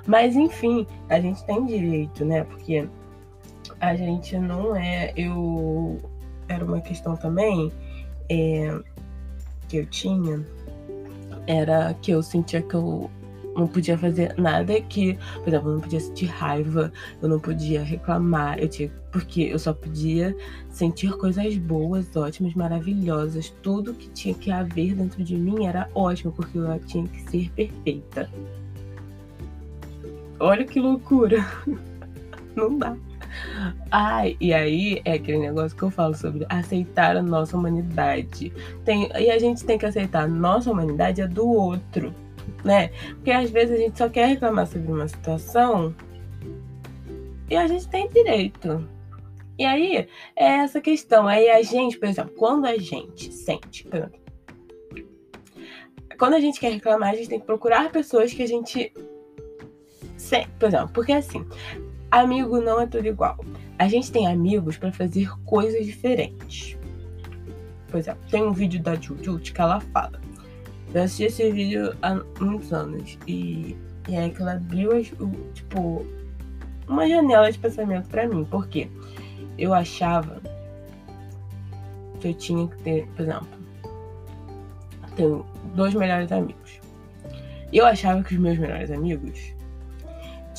Mas 0.07 0.35
enfim, 0.35 0.87
a 1.09 1.19
gente 1.19 1.43
tem 1.45 1.65
direito, 1.65 2.23
né? 2.23 2.43
Porque 2.43 2.87
a 3.81 3.95
gente 3.95 4.37
não 4.37 4.75
é. 4.75 5.11
Eu. 5.17 5.97
Era 6.47 6.63
uma 6.63 6.81
questão 6.81 7.15
também 7.15 7.71
é, 8.29 8.79
que 9.67 9.77
eu 9.77 9.85
tinha. 9.87 10.45
Era 11.47 11.93
que 11.95 12.11
eu 12.11 12.21
sentia 12.21 12.61
que 12.61 12.75
eu 12.75 13.09
não 13.55 13.67
podia 13.67 13.97
fazer 13.97 14.33
nada 14.37 14.79
que, 14.81 15.17
por 15.39 15.49
exemplo, 15.49 15.69
eu 15.69 15.73
não 15.73 15.81
podia 15.81 15.99
sentir 15.99 16.25
raiva, 16.27 16.91
eu 17.21 17.27
não 17.27 17.39
podia 17.39 17.83
reclamar, 17.83 18.59
eu 18.59 18.69
tinha, 18.69 18.89
porque 19.11 19.41
eu 19.43 19.59
só 19.59 19.73
podia 19.73 20.35
sentir 20.69 21.11
coisas 21.17 21.57
boas, 21.57 22.15
ótimas, 22.15 22.53
maravilhosas. 22.53 23.49
Tudo 23.61 23.93
que 23.93 24.09
tinha 24.09 24.33
que 24.33 24.51
haver 24.51 24.95
dentro 24.95 25.23
de 25.23 25.35
mim 25.35 25.65
era 25.65 25.89
ótimo, 25.95 26.31
porque 26.31 26.57
eu 26.57 26.79
tinha 26.85 27.07
que 27.07 27.21
ser 27.29 27.49
perfeita. 27.51 28.29
Olha 30.39 30.63
que 30.63 30.79
loucura. 30.79 31.45
Não 32.55 32.77
dá. 32.77 32.95
Ai, 33.89 34.37
e 34.39 34.53
aí 34.53 35.01
é 35.05 35.13
aquele 35.13 35.39
negócio 35.39 35.75
que 35.75 35.83
eu 35.83 35.91
falo 35.91 36.15
sobre 36.15 36.45
aceitar 36.49 37.15
a 37.15 37.21
nossa 37.21 37.57
humanidade. 37.57 38.51
Tem, 38.85 39.09
e 39.19 39.29
a 39.29 39.37
gente 39.37 39.65
tem 39.65 39.77
que 39.77 39.85
aceitar 39.85 40.23
a 40.23 40.27
nossa 40.27 40.71
humanidade 40.71 41.21
é 41.21 41.27
do 41.27 41.47
outro, 41.47 42.13
né? 42.63 42.89
Porque 43.15 43.31
às 43.31 43.49
vezes 43.49 43.75
a 43.75 43.77
gente 43.77 43.97
só 43.97 44.09
quer 44.09 44.27
reclamar 44.27 44.67
sobre 44.67 44.91
uma 44.91 45.07
situação 45.07 45.93
e 47.49 47.55
a 47.55 47.67
gente 47.67 47.87
tem 47.87 48.07
direito. 48.09 48.87
E 49.59 49.65
aí 49.65 50.07
é 50.35 50.45
essa 50.45 50.79
questão. 50.79 51.27
Aí 51.27 51.49
a 51.49 51.61
gente, 51.61 51.99
por 51.99 52.07
exemplo, 52.07 52.33
quando 52.35 52.65
a 52.65 52.77
gente 52.77 53.31
sente, 53.31 53.83
por 53.83 53.97
exemplo, 53.97 54.21
quando 56.17 56.35
a 56.35 56.39
gente 56.39 56.59
quer 56.59 56.71
reclamar, 56.71 57.09
a 57.09 57.15
gente 57.15 57.29
tem 57.29 57.39
que 57.39 57.45
procurar 57.45 57.91
pessoas 57.91 58.31
que 58.31 58.43
a 58.43 58.47
gente. 58.47 58.93
Por 60.59 60.67
exemplo, 60.67 60.89
porque 60.93 61.11
assim, 61.11 61.45
Amigo 62.11 62.59
não 62.59 62.81
é 62.81 62.85
tudo 62.85 63.07
igual. 63.07 63.39
A 63.79 63.87
gente 63.87 64.11
tem 64.11 64.27
amigos 64.27 64.77
para 64.77 64.91
fazer 64.91 65.31
coisas 65.45 65.85
diferentes. 65.85 66.77
Por 67.87 67.99
exemplo, 67.99 68.21
tem 68.29 68.43
um 68.43 68.51
vídeo 68.51 68.81
da 68.81 68.95
Jujut 68.95 69.53
que 69.53 69.59
ela 69.61 69.79
fala 69.79 70.19
Eu 70.93 71.03
assisti 71.03 71.23
esse 71.23 71.51
vídeo 71.51 71.95
há 72.01 72.21
muitos 72.39 72.71
anos 72.73 73.17
e, 73.25 73.77
e 74.09 74.15
é 74.15 74.29
que 74.29 74.41
ela 74.41 74.53
abriu, 74.53 74.91
tipo, 75.53 76.05
uma 76.87 77.07
janela 77.07 77.49
de 77.49 77.57
pensamento 77.57 78.09
para 78.09 78.27
mim. 78.27 78.43
Por 78.43 78.67
quê? 78.67 78.89
Eu 79.57 79.73
achava 79.73 80.41
que 82.19 82.27
eu 82.27 82.33
tinha 82.33 82.67
que 82.67 82.77
ter, 82.83 83.07
por 83.15 83.21
exemplo, 83.21 83.47
tenho 85.15 85.45
dois 85.75 85.93
melhores 85.93 86.31
amigos. 86.31 86.79
Eu 87.71 87.85
achava 87.85 88.21
que 88.21 88.35
os 88.35 88.39
meus 88.39 88.57
melhores 88.57 88.91
amigos 88.91 89.53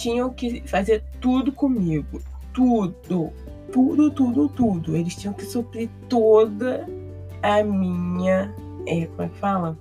tinham 0.02 0.32
que 0.32 0.62
fazer 0.66 1.04
tudo 1.20 1.52
comigo. 1.52 2.20
Tudo. 2.52 3.32
Tudo, 3.72 4.10
tudo, 4.10 4.48
tudo. 4.48 4.96
Eles 4.96 5.14
tinham 5.14 5.32
que 5.32 5.44
suprir 5.44 5.88
toda 6.08 6.86
a 7.42 7.62
minha. 7.62 8.52
É, 8.86 9.06
como 9.06 9.22
é 9.22 9.28
que 9.28 9.38
fala? 9.38 9.78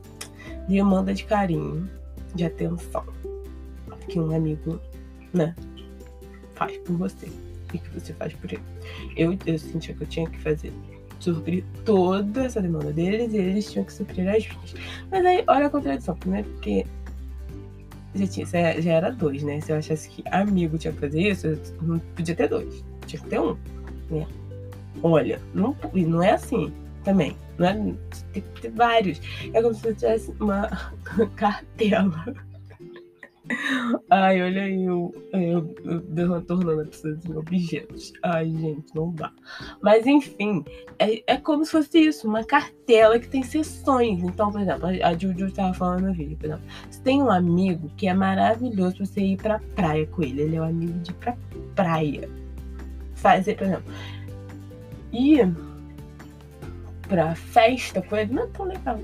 Demanda 0.70 1.14
de 1.14 1.26
carinho, 1.26 1.90
de 2.36 2.46
atenção. 2.46 3.04
Que 4.08 4.20
um 4.20 4.34
amigo, 4.36 4.80
né? 5.34 5.56
Faz 6.54 6.78
por 6.80 6.98
você. 6.98 7.28
E 7.74 7.80
que 7.80 7.90
você 8.00 8.14
faz 8.14 8.34
por 8.34 8.54
ele. 8.54 8.64
Eu, 9.18 9.38
eu 9.46 9.58
sentia 9.58 9.96
que 9.96 10.04
eu 10.04 10.08
tinha 10.08 10.30
que 10.30 10.40
fazer 10.40 10.72
suprir 11.20 11.64
toda 11.86 12.46
essa 12.46 12.62
demanda 12.62 12.92
deles 12.92 13.34
e 13.34 13.38
eles 13.38 13.72
tinham 13.72 13.86
que 13.86 13.94
suprir 13.94 14.28
as 14.28 14.48
minhas. 14.48 14.74
Mas 15.10 15.26
aí, 15.26 15.44
olha 15.48 15.68
a 15.68 15.70
contradição, 15.70 16.18
né? 16.26 16.44
Porque 16.44 16.86
já, 18.16 18.28
tinha, 18.28 18.46
já 18.82 18.92
era 18.92 19.12
dois, 19.12 19.44
né? 19.44 19.60
Se 19.62 19.72
eu 19.72 19.78
achasse 19.78 20.10
que 20.10 20.24
amigo 20.30 20.78
tinha 20.78 20.94
que 20.94 21.00
fazer 21.00 21.32
isso, 21.32 21.60
não 21.82 22.00
podia 22.00 22.36
ter 22.36 22.48
dois. 22.48 22.84
Tinha 23.06 23.22
que 23.22 23.30
ter 23.30 23.40
um, 23.40 23.58
né? 24.10 24.28
Olha, 25.02 25.42
não, 25.54 25.76
não 25.94 26.22
é 26.22 26.32
assim 26.32 26.72
também. 27.04 27.36
Não 27.58 27.68
é, 27.68 27.74
tem 28.34 28.44
que 28.54 28.62
ter 28.62 28.72
vários. 28.72 29.22
É 29.54 29.62
como 29.62 29.74
se 29.74 29.88
eu 29.88 29.96
tivesse 29.96 30.34
uma 30.40 30.70
cartela 31.36 32.34
Ai, 34.10 34.42
olha 34.42 34.64
aí, 34.64 34.84
eu, 34.84 35.14
eu, 35.34 35.76
eu 36.16 36.42
tornando 36.44 36.82
a 36.82 36.86
pessoa 36.86 37.18
em 37.28 37.36
objetos. 37.36 38.14
Ai, 38.24 38.50
gente, 38.50 38.94
não 38.96 39.12
dá. 39.12 39.32
Mas, 39.82 40.06
enfim, 40.06 40.64
é, 41.00 41.24
é 41.26 41.38
como 41.38 41.66
se 41.66 41.72
fosse 41.72 42.00
isso, 42.00 42.28
uma 42.28 42.44
cartela 42.44 43.20
que 43.20 43.28
tem 43.28 43.42
sessões. 43.42 44.22
Então, 44.24 44.52
por 44.52 44.62
exemplo, 44.62 44.88
a 44.88 45.18
Juju 45.18 45.48
estava 45.48 45.74
falando 45.74 46.08
no 46.08 46.14
vídeo, 46.14 46.38
por 46.38 46.46
exemplo, 46.46 46.66
você 46.90 47.02
tem 47.02 47.22
um 47.22 47.32
amigo 47.32 47.90
que 47.98 48.08
é 48.08 48.14
maravilhoso 48.14 48.98
pra 48.98 49.06
você 49.06 49.22
ir 49.22 49.38
pra 49.38 49.60
praia 49.76 50.06
com 50.08 50.22
ele. 50.22 50.42
Ele 50.42 50.56
é 50.58 50.62
um 50.62 50.66
amigo 50.66 51.00
de 51.00 51.12
ir 51.12 51.16
pra 51.16 51.36
praia. 51.76 52.30
Fazer, 53.16 53.56
por 53.56 53.68
exemplo, 53.68 53.94
ir 55.12 55.54
pra 57.08 57.36
festa 57.36 58.02
com 58.02 58.16
ele 58.16 58.34
não 58.34 58.44
é 58.44 58.48
tão 58.48 58.66
legal 58.66 59.00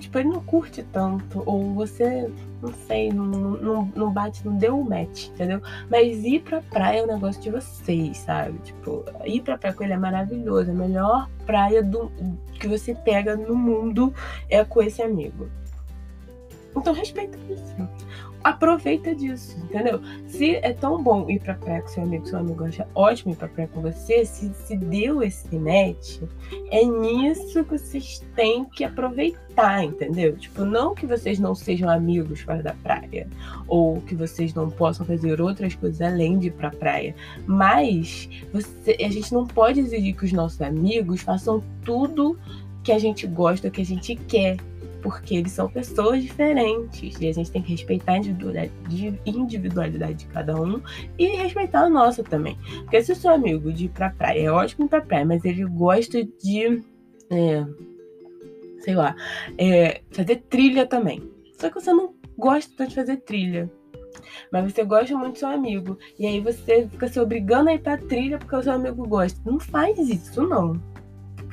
tipo, 0.00 0.18
ele 0.18 0.28
não 0.28 0.40
curte 0.40 0.82
tanto, 0.82 1.42
ou 1.46 1.74
você, 1.74 2.30
não 2.60 2.72
sei, 2.86 3.12
não, 3.12 3.26
não, 3.26 3.92
não 3.94 4.12
bate, 4.12 4.44
não 4.46 4.56
deu 4.56 4.76
o 4.76 4.80
um 4.80 4.88
match, 4.88 5.28
entendeu? 5.28 5.60
Mas 5.88 6.24
ir 6.24 6.40
pra 6.40 6.60
praia 6.62 7.00
é 7.00 7.02
um 7.04 7.06
negócio 7.06 7.40
de 7.40 7.50
vocês, 7.50 8.18
sabe? 8.18 8.58
Tipo, 8.60 9.04
ir 9.24 9.42
pra 9.42 9.58
praia 9.58 9.74
com 9.74 9.84
ele 9.84 9.92
é 9.92 9.98
maravilhoso, 9.98 10.70
a 10.70 10.74
melhor 10.74 11.28
praia 11.46 11.82
do, 11.82 12.10
que 12.58 12.66
você 12.66 12.94
pega 12.94 13.36
no 13.36 13.54
mundo 13.54 14.12
é 14.48 14.64
com 14.64 14.82
esse 14.82 15.02
amigo. 15.02 15.48
Então 16.74 16.92
respeita 16.92 17.38
isso 17.48 17.88
aproveita 18.42 19.14
disso, 19.14 19.56
entendeu? 19.64 20.00
Se 20.26 20.56
é 20.56 20.72
tão 20.72 21.02
bom 21.02 21.28
ir 21.28 21.40
pra 21.40 21.54
praia 21.54 21.82
com 21.82 21.88
seu 21.88 22.02
amigo, 22.02 22.26
seu 22.26 22.38
amigo 22.38 22.64
acha 22.64 22.86
ótimo 22.94 23.32
ir 23.32 23.36
pra 23.36 23.48
praia 23.48 23.68
com 23.68 23.82
você, 23.82 24.24
se, 24.24 24.52
se 24.54 24.76
deu 24.76 25.22
esse 25.22 25.56
match, 25.56 26.20
é 26.70 26.84
nisso 26.84 27.64
que 27.64 27.78
vocês 27.78 28.24
têm 28.34 28.64
que 28.64 28.84
aproveitar, 28.84 29.84
entendeu? 29.84 30.36
Tipo, 30.36 30.64
não 30.64 30.94
que 30.94 31.06
vocês 31.06 31.38
não 31.38 31.54
sejam 31.54 31.88
amigos 31.88 32.40
fora 32.40 32.62
da 32.62 32.74
praia, 32.74 33.28
ou 33.68 34.00
que 34.00 34.14
vocês 34.14 34.54
não 34.54 34.70
possam 34.70 35.04
fazer 35.04 35.40
outras 35.40 35.74
coisas 35.74 36.00
além 36.00 36.38
de 36.38 36.48
ir 36.48 36.52
pra 36.52 36.70
praia, 36.70 37.14
mas 37.46 38.28
você, 38.52 38.96
a 39.00 39.10
gente 39.10 39.32
não 39.32 39.46
pode 39.46 39.80
exigir 39.80 40.16
que 40.16 40.24
os 40.24 40.32
nossos 40.32 40.60
amigos 40.62 41.20
façam 41.20 41.62
tudo 41.84 42.38
que 42.82 42.92
a 42.92 42.98
gente 42.98 43.26
gosta, 43.26 43.70
que 43.70 43.80
a 43.80 43.84
gente 43.84 44.16
quer, 44.16 44.56
porque 45.02 45.36
eles 45.36 45.52
são 45.52 45.68
pessoas 45.68 46.22
diferentes 46.22 47.20
e 47.20 47.28
a 47.28 47.32
gente 47.32 47.50
tem 47.50 47.62
que 47.62 47.72
respeitar 47.72 48.12
a 48.12 48.18
individualidade 48.18 50.14
de 50.14 50.26
cada 50.26 50.60
um 50.60 50.80
e 51.18 51.26
respeitar 51.36 51.80
a 51.80 51.90
nossa 51.90 52.22
também. 52.22 52.58
Porque 52.80 53.02
se 53.02 53.12
o 53.12 53.16
seu 53.16 53.30
amigo 53.30 53.72
de 53.72 53.86
ir 53.86 53.88
pra 53.88 54.10
praia 54.10 54.46
é 54.46 54.50
ótimo 54.50 54.86
ir 54.86 54.88
pra 54.88 55.00
praia, 55.00 55.24
mas 55.24 55.44
ele 55.44 55.64
gosta 55.64 56.24
de, 56.24 56.82
é, 57.30 57.64
sei 58.80 58.94
lá, 58.94 59.14
é, 59.58 60.02
fazer 60.10 60.36
trilha 60.48 60.86
também. 60.86 61.22
Só 61.58 61.68
que 61.68 61.80
você 61.80 61.92
não 61.92 62.14
gosta 62.36 62.72
tanto 62.76 62.90
de 62.90 62.94
fazer 62.96 63.16
trilha. 63.18 63.70
Mas 64.52 64.72
você 64.72 64.84
gosta 64.84 65.16
muito 65.16 65.34
do 65.34 65.38
seu 65.38 65.48
amigo. 65.48 65.96
E 66.18 66.26
aí 66.26 66.40
você 66.40 66.88
fica 66.88 67.08
se 67.08 67.20
obrigando 67.20 67.70
a 67.70 67.74
ir 67.74 67.80
pra 67.80 67.96
trilha 67.96 68.38
porque 68.38 68.56
o 68.56 68.62
seu 68.62 68.72
amigo 68.72 69.06
gosta. 69.06 69.40
Não 69.44 69.60
faz 69.60 69.98
isso, 69.98 70.42
não 70.42 70.89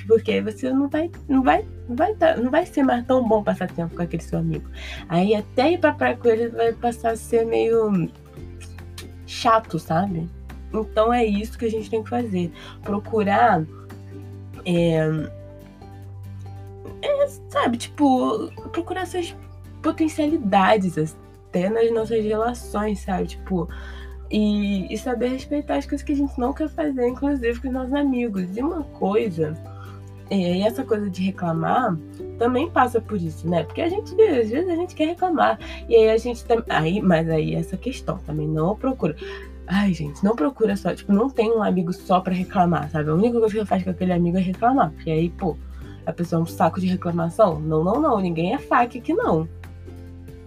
porque 0.06 0.42
você 0.42 0.72
não 0.72 0.88
vai, 0.88 1.12
não 1.28 1.44
vai, 1.44 1.66
não 1.88 1.96
vai, 1.96 2.16
não 2.38 2.52
vai 2.52 2.66
ser 2.66 2.84
mais 2.84 3.06
tão 3.06 3.28
bom 3.28 3.44
passar 3.44 3.70
tempo 3.70 3.96
com 3.96 4.02
aquele 4.02 4.24
seu 4.24 4.40
amigo. 4.40 4.70
Aí 5.10 5.36
até 5.36 5.72
ir 5.72 5.80
pra 5.80 5.94
praia 5.94 6.18
com 6.18 6.28
ele 6.28 6.50
vai 6.50 6.74
passar 6.74 7.12
a 7.12 7.16
ser 7.16 7.46
meio 7.46 8.10
chato, 9.26 9.80
sabe? 9.80 10.30
Então 10.74 11.14
é 11.14 11.26
isso 11.26 11.58
que 11.58 11.66
a 11.66 11.72
gente 11.72 11.90
tem 11.90 12.04
que 12.04 12.10
fazer. 12.10 12.52
Procurar. 12.84 13.64
É, 14.66 15.00
é, 17.02 17.28
sabe, 17.50 17.78
tipo, 17.78 18.52
procurar 18.72 19.02
essas 19.02 19.36
potencialidades 19.82 21.16
até 21.48 21.70
nas 21.70 21.92
nossas 21.92 22.24
relações, 22.24 23.00
sabe? 23.00 23.28
Tipo, 23.28 23.70
e, 24.30 24.94
e, 24.94 24.98
saber 24.98 25.30
respeitar 25.30 25.78
as 25.78 25.86
coisas 25.86 26.06
que 26.06 26.12
a 26.12 26.16
gente 26.16 26.38
não 26.38 26.54
quer 26.54 26.70
fazer, 26.70 27.08
inclusive 27.08 27.62
com 27.62 27.68
os 27.68 27.74
nossos 27.74 27.94
amigos. 27.94 28.58
E 28.58 28.62
uma 28.62 28.84
coisa 28.84 29.54
e 30.30 30.62
essa 30.62 30.84
coisa 30.84 31.10
de 31.10 31.24
reclamar 31.24 31.98
também 32.38 32.70
passa 32.70 33.00
por 33.00 33.18
isso, 33.20 33.48
né? 33.48 33.64
Porque 33.64 33.82
a 33.82 33.90
gente, 33.90 34.12
às 34.22 34.50
vezes, 34.50 34.70
a 34.70 34.76
gente 34.76 34.96
quer 34.96 35.08
reclamar. 35.08 35.60
E 35.88 35.96
aí 35.96 36.10
a 36.10 36.18
gente 36.18 36.44
também. 36.46 36.66
Aí, 36.70 37.02
mas 37.02 37.30
aí 37.30 37.56
essa 37.56 37.78
questão 37.78 38.18
também 38.20 38.48
não 38.48 38.76
procura. 38.76 39.16
Ai, 39.68 39.94
gente, 39.94 40.24
não 40.24 40.36
procura 40.36 40.76
só. 40.76 40.94
Tipo, 40.94 41.12
não 41.14 41.30
tem 41.30 41.52
um 41.52 41.64
amigo 41.64 41.92
só 41.94 42.20
pra 42.20 42.34
reclamar, 42.34 42.90
sabe? 42.90 43.10
A 43.10 43.14
única 43.14 43.40
coisa 43.40 43.60
que 43.60 43.66
faz 43.66 43.84
com 43.84 43.90
aquele 43.90 44.14
amigo 44.14 44.38
é 44.38 44.42
reclamar. 44.42 44.92
Porque 44.92 45.10
aí, 45.10 45.30
pô, 45.30 45.58
a 46.06 46.14
pessoa 46.14 46.40
é 46.40 46.44
um 46.44 46.48
saco 46.48 46.80
de 46.80 46.88
reclamação. 46.88 47.60
Não, 47.60 47.84
não, 47.84 48.02
não. 48.02 48.20
Ninguém 48.20 48.54
é 48.54 48.58
fac 48.58 48.98
aqui, 48.98 49.14
não. 49.14 49.48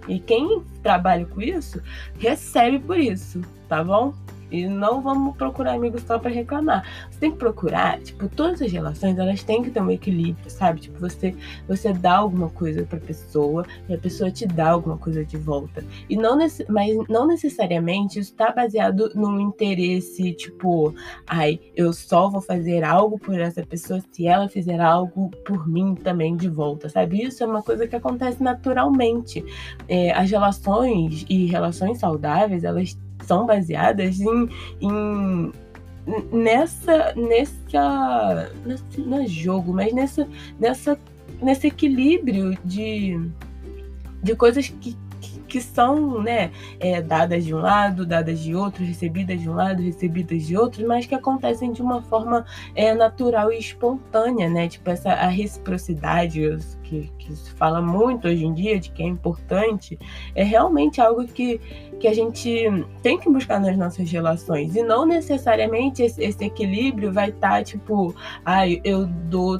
E 0.09 0.19
quem 0.19 0.63
trabalha 0.83 1.27
com 1.27 1.41
isso, 1.41 1.81
recebe 2.19 2.79
por 2.79 2.99
isso, 2.99 3.41
tá 3.69 3.85
bom? 3.85 4.15
E 4.51 4.67
não 4.67 5.01
vamos 5.01 5.37
procurar 5.37 5.75
amigos 5.75 6.03
só 6.03 6.19
para 6.19 6.31
reclamar. 6.31 6.85
Você 7.11 7.21
tem 7.21 7.31
que 7.31 7.39
procurar, 7.39 8.01
tipo, 8.01 8.29
todas 8.29 8.61
as 8.63 8.73
relações, 8.73 9.19
elas 9.19 9.43
têm 9.43 9.63
que 9.63 9.71
ter 9.71 9.81
um 9.81 9.91
equilíbrio, 9.91 10.51
sabe? 10.51 10.81
Tipo, 10.81 10.99
você 10.99 11.35
você 11.69 11.93
dá 11.93 12.17
alguma 12.17 12.49
coisa 12.49 12.85
para 12.85 12.99
pessoa 12.99 13.65
e 13.89 13.95
a 13.95 13.99
pessoa 13.99 14.31
te 14.31 14.47
dá 14.47 14.71
alguma 14.71 14.97
coisa 14.99 15.25
de 15.25 15.37
volta. 15.37 15.85
E 16.09 16.17
não 16.17 16.39
mas 16.69 16.97
não 17.09 17.27
necessariamente 17.27 18.19
isso 18.19 18.35
tá 18.35 18.51
baseado 18.53 19.11
num 19.15 19.41
interesse, 19.41 20.33
tipo, 20.33 20.95
ai, 21.27 21.61
eu 21.77 21.93
só 21.93 22.29
vou 22.29 22.41
fazer 22.41 22.83
algo 22.83 23.19
por 23.19 23.39
essa 23.39 23.65
pessoa 23.65 24.01
se 24.11 24.27
ela 24.27 24.49
fizer 24.49 24.81
algo 24.81 25.31
por 25.45 25.69
mim 25.69 25.95
também 25.95 26.37
de 26.37 26.49
volta, 26.49 26.89
sabe? 26.89 27.23
Isso 27.23 27.43
é 27.43 27.47
uma 27.47 27.63
coisa 27.63 27.87
que 27.87 27.97
acontece 27.97 28.43
naturalmente. 28.43 29.45
É, 29.89 30.13
as 30.13 30.31
relações 30.31 31.25
e 31.29 31.47
relações 31.47 31.99
saudáveis, 31.99 32.65
elas 32.65 32.97
são 33.31 33.47
baseadas 33.47 34.21
em, 34.21 34.49
em 34.81 35.53
nessa 36.33 37.15
nessa 37.15 38.51
não 38.99 39.23
é 39.23 39.27
jogo, 39.29 39.73
mas 39.73 39.93
nessa 39.93 40.29
nessa 40.59 40.99
nesse 41.41 41.69
equilíbrio 41.69 42.59
de 42.65 43.21
de 44.21 44.35
coisas 44.35 44.69
que 44.69 44.97
que 45.51 45.61
são 45.61 46.23
né, 46.23 46.53
é, 46.79 47.03
dadas 47.03 47.45
de 47.45 47.53
um 47.53 47.59
lado, 47.59 48.07
dadas 48.07 48.39
de 48.39 48.55
outro, 48.55 48.85
recebidas 48.85 49.41
de 49.41 49.51
um 49.51 49.55
lado, 49.55 49.83
recebidas 49.83 50.47
de 50.47 50.57
outro, 50.57 50.87
mas 50.87 51.05
que 51.07 51.15
acontecem 51.15 51.73
de 51.73 51.83
uma 51.83 52.01
forma 52.03 52.47
é, 52.75 52.95
natural 52.95 53.53
e 53.53 53.59
espontânea, 53.59 54.49
né? 54.49 54.69
Tipo, 54.69 54.91
essa 54.91 55.11
a 55.11 55.27
reciprocidade 55.27 56.41
que, 56.85 57.11
que 57.19 57.35
se 57.35 57.51
fala 57.53 57.83
muito 57.83 58.29
hoje 58.29 58.47
em 58.47 58.55
dia, 58.55 58.79
de 58.79 58.91
que 58.91 59.03
é 59.03 59.07
importante, 59.07 59.99
é 60.35 60.45
realmente 60.45 61.01
algo 61.01 61.27
que, 61.27 61.61
que 61.99 62.07
a 62.07 62.15
gente 62.15 62.65
tem 63.03 63.19
que 63.19 63.29
buscar 63.29 63.61
nas 63.61 63.77
nossas 63.77 64.11
relações. 64.11 64.77
E 64.77 64.83
não 64.83 65.05
necessariamente 65.05 66.03
esse, 66.03 66.23
esse 66.23 66.45
equilíbrio 66.45 67.13
vai 67.13 67.31
estar, 67.31 67.51
tá, 67.59 67.65
tipo, 67.65 68.15
ah, 68.45 68.69
eu 68.69 69.07
dou 69.07 69.59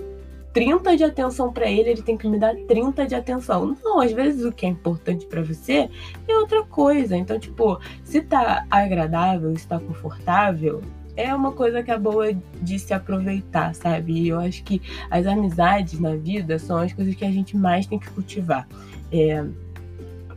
30 0.53 0.97
de 0.97 1.05
atenção 1.05 1.53
para 1.53 1.71
ele, 1.71 1.91
ele 1.91 2.03
tem 2.03 2.17
que 2.17 2.29
me 2.29 2.39
dar 2.39 2.55
30 2.55 3.07
de 3.07 3.15
atenção. 3.15 3.77
Não, 3.83 4.01
às 4.01 4.13
vezes 4.13 4.45
o 4.45 4.53
que 4.53 4.67
é 4.67 4.69
importante 4.69 5.27
para 5.27 5.43
você 5.43 5.89
é 6.27 6.37
outra 6.37 6.65
coisa. 6.65 7.17
Então, 7.17 7.39
tipo, 7.39 7.81
se 8.03 8.21
tá 8.21 8.67
agradável, 8.71 9.57
se 9.57 9.67
tá 9.67 9.79
confortável, 9.79 10.83
é 11.17 11.35
uma 11.35 11.53
coisa 11.53 11.83
que 11.83 11.91
é 11.91 11.99
boa 11.99 12.33
de 12.63 12.79
se 12.79 12.95
aproveitar, 12.95 13.75
sabe? 13.75 14.13
E 14.13 14.29
eu 14.29 14.41
acho 14.41 14.63
que 14.65 14.81
as 15.11 15.27
amizades 15.27 16.01
na 16.01 16.17
vida 16.17 16.59
são 16.59 16.79
as 16.79 16.93
coisas 16.93 17.15
que 17.15 17.25
a 17.25 17.31
gente 17.31 17.57
mais 17.57 17.87
tem 17.87 17.99
que 17.99 18.11
cultivar. 18.11 18.67
É, 19.13 19.45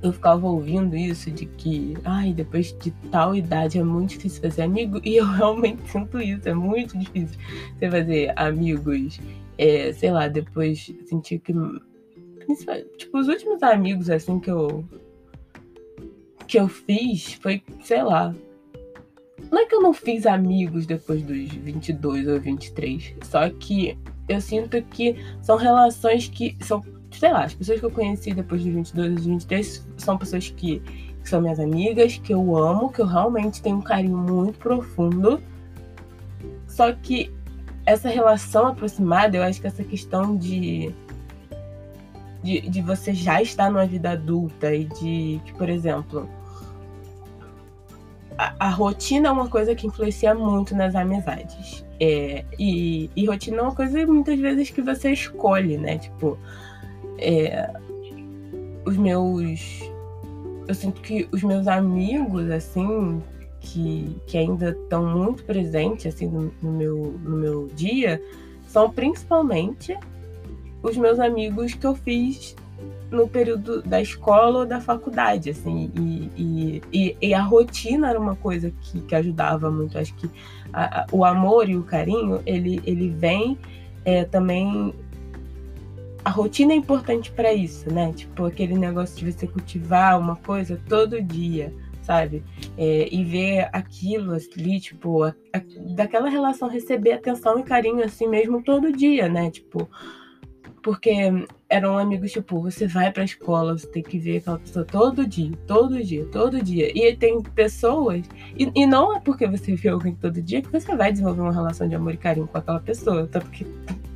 eu 0.04 0.12
ficava 0.12 0.46
ouvindo 0.46 0.96
isso 0.96 1.32
de 1.32 1.46
que, 1.46 1.96
ai, 2.04 2.34
depois 2.34 2.78
de 2.78 2.92
tal 3.10 3.34
idade 3.34 3.80
é 3.80 3.84
muito 3.84 4.10
difícil 4.10 4.42
fazer 4.42 4.64
amigo, 4.64 5.00
e 5.06 5.16
eu 5.16 5.26
realmente 5.26 5.90
sinto 5.90 6.20
isso, 6.20 6.48
é 6.48 6.54
muito 6.54 6.98
difícil 6.98 7.40
você 7.80 7.90
fazer 7.90 8.34
amigos, 8.36 9.20
é, 9.58 9.92
sei 9.94 10.12
lá, 10.12 10.28
depois 10.28 10.92
sentir 11.06 11.40
que. 11.40 11.54
Tipo, 12.98 13.20
os 13.20 13.28
últimos 13.28 13.64
amigos, 13.64 14.10
assim, 14.10 14.40
que 14.40 14.52
eu. 14.52 14.84
que 16.48 16.60
eu 16.60 16.68
fiz 16.68 17.34
foi, 17.34 17.64
sei 17.82 18.04
lá. 18.04 18.34
Não 19.52 19.60
é 19.60 19.66
que 19.66 19.76
eu 19.76 19.82
não 19.82 19.94
fiz 19.94 20.26
amigos 20.26 20.86
depois 20.86 21.22
dos 21.22 21.38
22 21.38 22.28
ou 22.28 22.40
23, 22.40 23.16
só 23.24 23.50
que 23.50 23.98
eu 24.28 24.42
sinto 24.42 24.82
que 24.84 25.16
são 25.42 25.58
relações 25.58 26.28
que 26.28 26.56
são 26.62 26.82
sei 27.18 27.32
lá, 27.32 27.44
as 27.44 27.54
pessoas 27.54 27.80
que 27.80 27.86
eu 27.86 27.92
conheci 27.92 28.34
depois 28.34 28.64
dos 28.64 28.74
22 28.74 29.26
e 29.26 29.30
23 29.30 29.88
são 29.98 30.18
pessoas 30.18 30.50
que, 30.50 30.80
que 30.80 31.30
são 31.30 31.42
minhas 31.42 31.60
amigas, 31.60 32.18
que 32.18 32.34
eu 32.34 32.58
amo, 32.58 32.92
que 32.92 33.02
eu 33.02 33.06
realmente 33.06 33.62
tenho 33.62 33.78
um 33.78 33.82
carinho 33.82 34.18
muito 34.18 34.60
profundo. 34.60 35.42
Só 36.68 36.92
que 36.92 37.32
essa 37.86 38.10
relação 38.10 38.68
aproximada, 38.68 39.38
eu 39.38 39.44
acho 39.44 39.60
que 39.60 39.68
essa 39.68 39.84
questão 39.84 40.36
de, 40.36 40.94
de, 42.42 42.62
de 42.62 42.82
você 42.82 43.14
já 43.14 43.42
estar 43.42 43.70
numa 43.70 43.86
vida 43.86 44.12
adulta 44.12 44.74
e 44.74 44.86
de 44.86 45.42
que, 45.46 45.54
por 45.54 45.70
exemplo, 45.70 46.30
a, 48.38 48.68
a, 48.68 48.70
rotina 48.70 49.30
é 49.30 49.32
uma 49.32 49.50
coisa 49.50 49.76
que 49.76 49.88
influencia 49.88 50.34
muito 50.34 50.76
nas 50.76 50.96
amizades. 50.96 51.86
É, 52.00 52.44
e, 52.58 53.10
e 53.16 53.26
rotina 53.26 53.58
é 53.58 53.62
uma 53.62 53.76
coisa 53.76 54.06
muitas 54.06 54.40
vezes 54.40 54.70
que 54.70 54.82
você 54.82 55.12
escolhe, 55.12 55.78
né? 55.78 55.98
Tipo, 55.98 56.38
é, 57.18 57.72
os 58.86 58.98
meus. 58.98 59.82
Eu 60.68 60.74
sinto 60.74 61.02
que 61.02 61.28
os 61.32 61.44
meus 61.44 61.68
amigos, 61.68 62.50
assim, 62.50 63.22
que, 63.64 64.18
que 64.28 64.38
ainda 64.38 64.72
estão 64.72 65.06
muito 65.06 65.44
presentes 65.46 66.14
assim, 66.14 66.28
no, 66.28 66.54
no, 66.62 66.72
meu, 66.72 67.20
no 67.24 67.38
meu 67.38 67.68
dia, 67.68 68.22
são 68.68 68.92
principalmente 68.92 69.98
os 70.84 70.98
meus 70.98 71.18
amigos 71.18 71.74
que 71.74 71.88
eu 71.88 71.96
fiz 71.96 72.56
no 73.10 73.28
período 73.28 73.82
da 73.82 74.02
escola 74.02 74.60
ou 74.60 74.66
da 74.66 74.82
faculdade, 74.82 75.50
assim, 75.50 75.90
e, 75.96 76.82
e, 76.92 77.18
e, 77.22 77.34
a 77.34 77.42
rotina 77.42 78.10
era 78.10 78.20
uma 78.20 78.36
coisa 78.36 78.72
que, 78.82 79.00
que 79.02 79.16
ajudava 79.16 79.70
muito. 79.72 79.98
Acho 79.98 80.14
que 80.16 80.30
a, 80.74 81.02
a, 81.02 81.06
o 81.12 81.24
amor 81.24 81.70
e 81.70 81.78
o 81.78 81.84
carinho, 81.84 82.42
ele, 82.46 82.82
ele 82.86 83.10
vem 83.10 83.58
é, 84.04 84.26
também 84.26 84.94
a 86.26 86.30
rotina 86.30 86.74
é 86.74 86.76
importante 86.76 87.32
para 87.32 87.54
isso, 87.54 87.92
né? 87.94 88.12
Tipo, 88.14 88.46
aquele 88.46 88.76
negócio 88.76 89.16
de 89.18 89.32
você 89.32 89.46
cultivar 89.46 90.20
uma 90.20 90.38
coisa 90.38 90.80
todo 90.88 91.22
dia, 91.22 91.74
sabe? 92.04 92.44
É, 92.78 93.08
e 93.12 93.24
ver 93.24 93.70
aquilo 93.74 94.34
ali, 94.34 94.80
tipo, 94.80 95.24
a, 95.24 95.36
a, 95.54 95.62
daquela 95.96 96.30
relação 96.30 96.70
receber 96.70 97.14
atenção 97.14 97.60
e 97.60 97.64
carinho 97.64 98.04
assim 98.04 98.28
mesmo 98.28 98.64
todo 98.64 98.92
dia, 98.92 99.28
né? 99.28 99.50
Tipo, 99.50 99.90
porque 100.84 101.12
eram 101.70 101.98
amigos, 101.98 102.32
tipo, 102.32 102.62
você 102.62 102.86
vai 102.86 103.12
pra 103.12 103.24
escola, 103.24 103.78
você 103.78 103.88
tem 103.88 104.04
que 104.04 104.20
ver 104.20 104.38
aquela 104.38 104.60
pessoa 104.60 104.86
todo 104.86 105.26
dia, 105.26 105.52
todo 105.66 106.04
dia, 106.04 106.26
todo 106.26 106.62
dia. 106.62 106.92
E 106.94 107.16
tem 107.16 107.42
pessoas, 107.42 108.26
e, 108.58 108.70
e 108.76 108.86
não 108.86 109.16
é 109.16 109.20
porque 109.20 109.48
você 109.48 109.74
vê 109.76 109.90
alguém 109.90 110.14
todo 110.14 110.42
dia 110.42 110.62
que 110.62 110.70
você 110.70 110.94
vai 110.96 111.12
desenvolver 111.12 111.42
uma 111.42 111.54
relação 111.54 111.88
de 111.88 111.96
amor 111.96 112.14
e 112.14 112.18
carinho 112.18 112.48
com 112.48 112.58
aquela 112.58 112.82
pessoa. 112.82 113.28
Tanto 113.32 113.50
que 113.50 113.66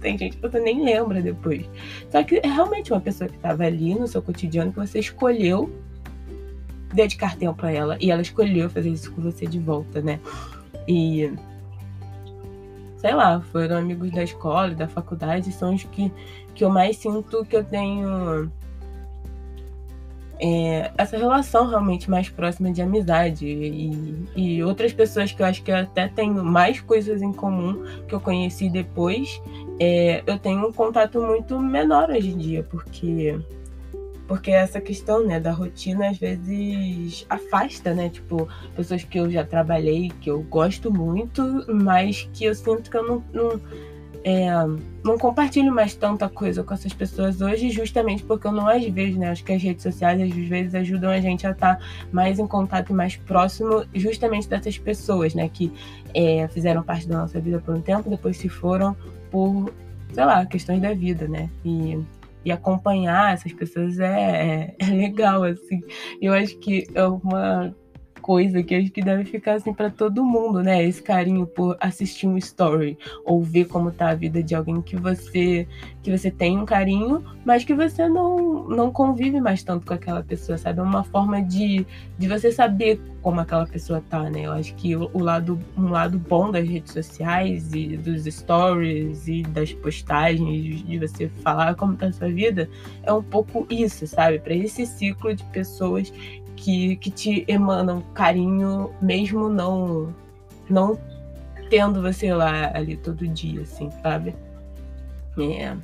tem 0.01 0.17
gente 0.17 0.36
que 0.36 0.41
você 0.41 0.60
nem 0.60 0.84
lembra 0.84 1.22
depois. 1.22 1.67
Só 2.12 2.22
que 2.22 2.36
é 2.36 2.48
realmente 2.48 2.91
uma 2.91 3.01
pessoa 3.01 3.29
que 3.29 3.38
estava 3.38 3.64
ali 3.64 3.96
no 3.96 4.07
seu 4.07 4.22
cotidiano 4.22 4.72
que 4.72 4.79
você 4.79 5.00
escolheu 5.00 5.72
dedicar 6.94 7.36
tempo 7.36 7.66
a 7.66 7.72
ela 7.72 7.98
e 8.00 8.12
ela 8.12 8.22
escolheu 8.22 8.70
fazer 8.70 8.90
isso 8.90 9.12
com 9.12 9.22
você 9.22 9.46
de 9.46 9.60
volta, 9.60 10.02
né? 10.02 10.20
E 10.88 11.32
sei 12.98 13.14
lá, 13.14 13.40
foram 13.52 13.78
amigos 13.78 14.12
da 14.12 14.24
escola, 14.24 14.72
da 14.72 14.88
faculdade, 14.88 15.52
são 15.52 15.74
os 15.74 15.84
que, 15.84 16.12
que 16.56 16.64
eu 16.64 16.70
mais 16.70 16.98
sinto 16.98 17.46
que 17.46 17.56
eu 17.56 17.64
tenho 17.64 18.52
é, 20.40 20.92
essa 20.98 21.18
relação 21.18 21.68
realmente 21.68 22.10
mais 22.10 22.30
próxima 22.30 22.72
de 22.72 22.82
amizade 22.82 23.46
e, 23.46 24.26
e 24.36 24.64
outras 24.64 24.94
pessoas 24.94 25.32
que 25.32 25.42
eu 25.42 25.46
acho 25.46 25.64
que 25.64 25.72
eu 25.72 25.76
até 25.76 26.08
tenho 26.08 26.44
mais 26.44 26.80
coisas 26.80 27.22
em 27.22 27.32
comum 27.32 27.84
que 28.08 28.14
eu 28.14 28.20
conheci 28.20 28.70
depois, 28.70 29.42
é, 29.80 30.24
eu 30.26 30.38
tenho 30.38 30.68
um 30.68 30.74
contato 30.74 31.22
muito 31.22 31.60
menor 31.60 32.10
hoje 32.10 32.30
em 32.30 32.38
dia, 32.38 32.64
porque 32.64 33.40
porque 34.27 34.51
essa 34.51 34.81
questão 34.81 35.25
né, 35.25 35.40
da 35.40 35.51
rotina 35.51 36.09
às 36.09 36.18
vezes 36.18 37.25
afasta, 37.29 37.94
né? 37.94 38.09
Tipo, 38.09 38.48
pessoas 38.75 39.03
que 39.03 39.18
eu 39.18 39.31
já 39.31 39.44
trabalhei, 39.46 40.11
que 40.22 40.29
eu 40.29 40.42
gosto 40.44 40.92
muito, 40.92 41.66
mas 41.68 42.29
que 42.33 42.46
eu 42.46 42.53
sinto 42.53 42.92
que 42.92 42.98
eu 42.98 43.07
não, 43.07 43.24
não 43.33 43.61
é, 44.24 44.50
não 45.05 45.18
compartilho 45.18 45.72
mais 45.72 45.96
tanta 45.96 46.27
coisa 46.27 46.61
com 46.61 46.74
essas 46.74 46.92
pessoas 46.92 47.40
hoje, 47.40 47.70
justamente 47.70 48.24
porque 48.24 48.46
eu 48.46 48.51
não 48.51 48.68
as 48.68 48.83
vejo, 48.85 49.18
né? 49.18 49.29
Acho 49.29 49.42
que 49.42 49.53
as 49.53 49.63
redes 49.63 49.81
sociais 49.83 50.20
às 50.22 50.29
vezes 50.29 50.75
ajudam 50.75 51.09
a 51.09 51.22
gente 51.22 51.48
a 51.48 51.51
estar 51.51 51.79
mais 52.11 52.37
em 52.37 52.46
contato 52.46 52.90
e 52.90 52.94
mais 52.94 53.16
próximo 53.16 53.85
justamente 53.94 54.50
dessas 54.50 54.77
pessoas, 54.77 55.33
né? 55.33 55.48
Que 55.48 55.72
é, 56.13 56.46
fizeram 56.50 56.83
parte 56.83 57.07
da 57.07 57.20
nossa 57.20 57.40
vida 57.40 57.59
por 57.59 57.74
um 57.74 57.81
tempo, 57.81 58.09
depois 58.09 58.35
se 58.35 58.50
foram 58.50 58.98
por, 59.31 59.74
sei 60.11 60.25
lá, 60.25 60.46
questões 60.46 60.81
da 60.81 60.94
vida, 60.94 61.25
né? 61.29 61.50
E, 61.63 61.98
e 62.46 62.52
acompanhar 62.52 63.34
essas 63.34 63.54
pessoas 63.54 64.00
é, 64.00 64.06
é, 64.08 64.76
é 64.80 64.86
legal, 64.86 65.44
assim. 65.44 65.82
Eu 66.22 66.34
acho 66.34 66.58
que 66.60 66.86
é 66.94 67.04
uma 67.04 67.76
coisa 68.18 68.62
que 68.64 68.75
acho 68.75 68.92
que 68.92 69.01
deve 69.01 69.25
ficar 69.25 69.53
assim 69.53 69.74
para 69.74 69.90
todo 69.90 70.24
mundo, 70.24 70.62
né? 70.62 70.84
Esse 70.84 71.01
carinho 71.01 71.46
por 71.46 71.77
assistir 71.80 72.27
um 72.27 72.38
story 72.38 72.98
ou 73.25 73.42
ver 73.42 73.66
como 73.66 73.92
tá 73.92 74.10
a 74.10 74.16
vida 74.16 74.44
de 74.44 74.56
alguém 74.56 74.82
que 74.82 74.96
você 74.96 75.68
que 76.03 76.16
você 76.16 76.32
tem 76.32 76.58
um 76.58 76.66
carinho, 76.66 77.24
mas 77.46 77.64
que 77.64 77.74
você 77.74 78.08
não 78.08 78.68
não 78.70 78.92
convive 78.92 79.40
mais 79.42 79.64
tanto 79.64 79.86
com 79.86 79.94
aquela 79.94 80.24
pessoa, 80.24 80.58
sabe? 80.58 80.80
É 80.80 80.84
uma 80.84 81.03
forma 81.03 81.42
de, 81.42 81.86
de 82.18 82.27
você 82.27 82.51
saber 82.51 83.00
como 83.22 83.42
aquela 83.42 83.66
pessoa 83.66 84.01
tá, 84.10 84.30
né? 84.30 84.46
Eu 84.46 84.53
acho 84.53 84.74
que 84.75 84.96
o, 84.96 85.20
lado 85.20 85.60
um 85.77 85.90
lado 85.90 86.18
bom 86.18 86.50
das 86.50 86.68
redes 86.68 86.94
sociais 86.94 87.74
e 87.74 87.98
dos 87.98 88.24
stories 88.24 89.27
e 89.27 89.44
das 89.44 89.74
postagens 89.74 90.86
de 90.86 90.98
você 90.98 91.27
falar 91.44 91.75
como 91.75 91.96
tá 91.96 92.08
a 92.08 92.14
sua 92.14 92.30
vida 92.30 92.70
é 93.03 93.12
um 93.12 93.24
pouco 93.24 93.68
isso, 93.70 94.08
sabe? 94.08 94.40
Para 94.40 94.53
esse 94.53 94.86
ciclo 94.86 95.36
de 95.36 95.44
pessoas 95.46 96.12
que, 96.57 96.98
que 96.98 97.09
te 97.09 97.46
emanam 97.48 98.01
carinho, 98.13 98.91
mesmo 99.01 99.48
não, 99.48 100.13
não 100.70 101.00
tendo 101.70 102.01
você 102.01 102.33
lá 102.33 102.72
ali 102.74 102.98
todo 102.98 103.27
dia, 103.27 103.61
assim, 103.61 103.89
sabe? 104.01 104.35
É. 105.37 105.77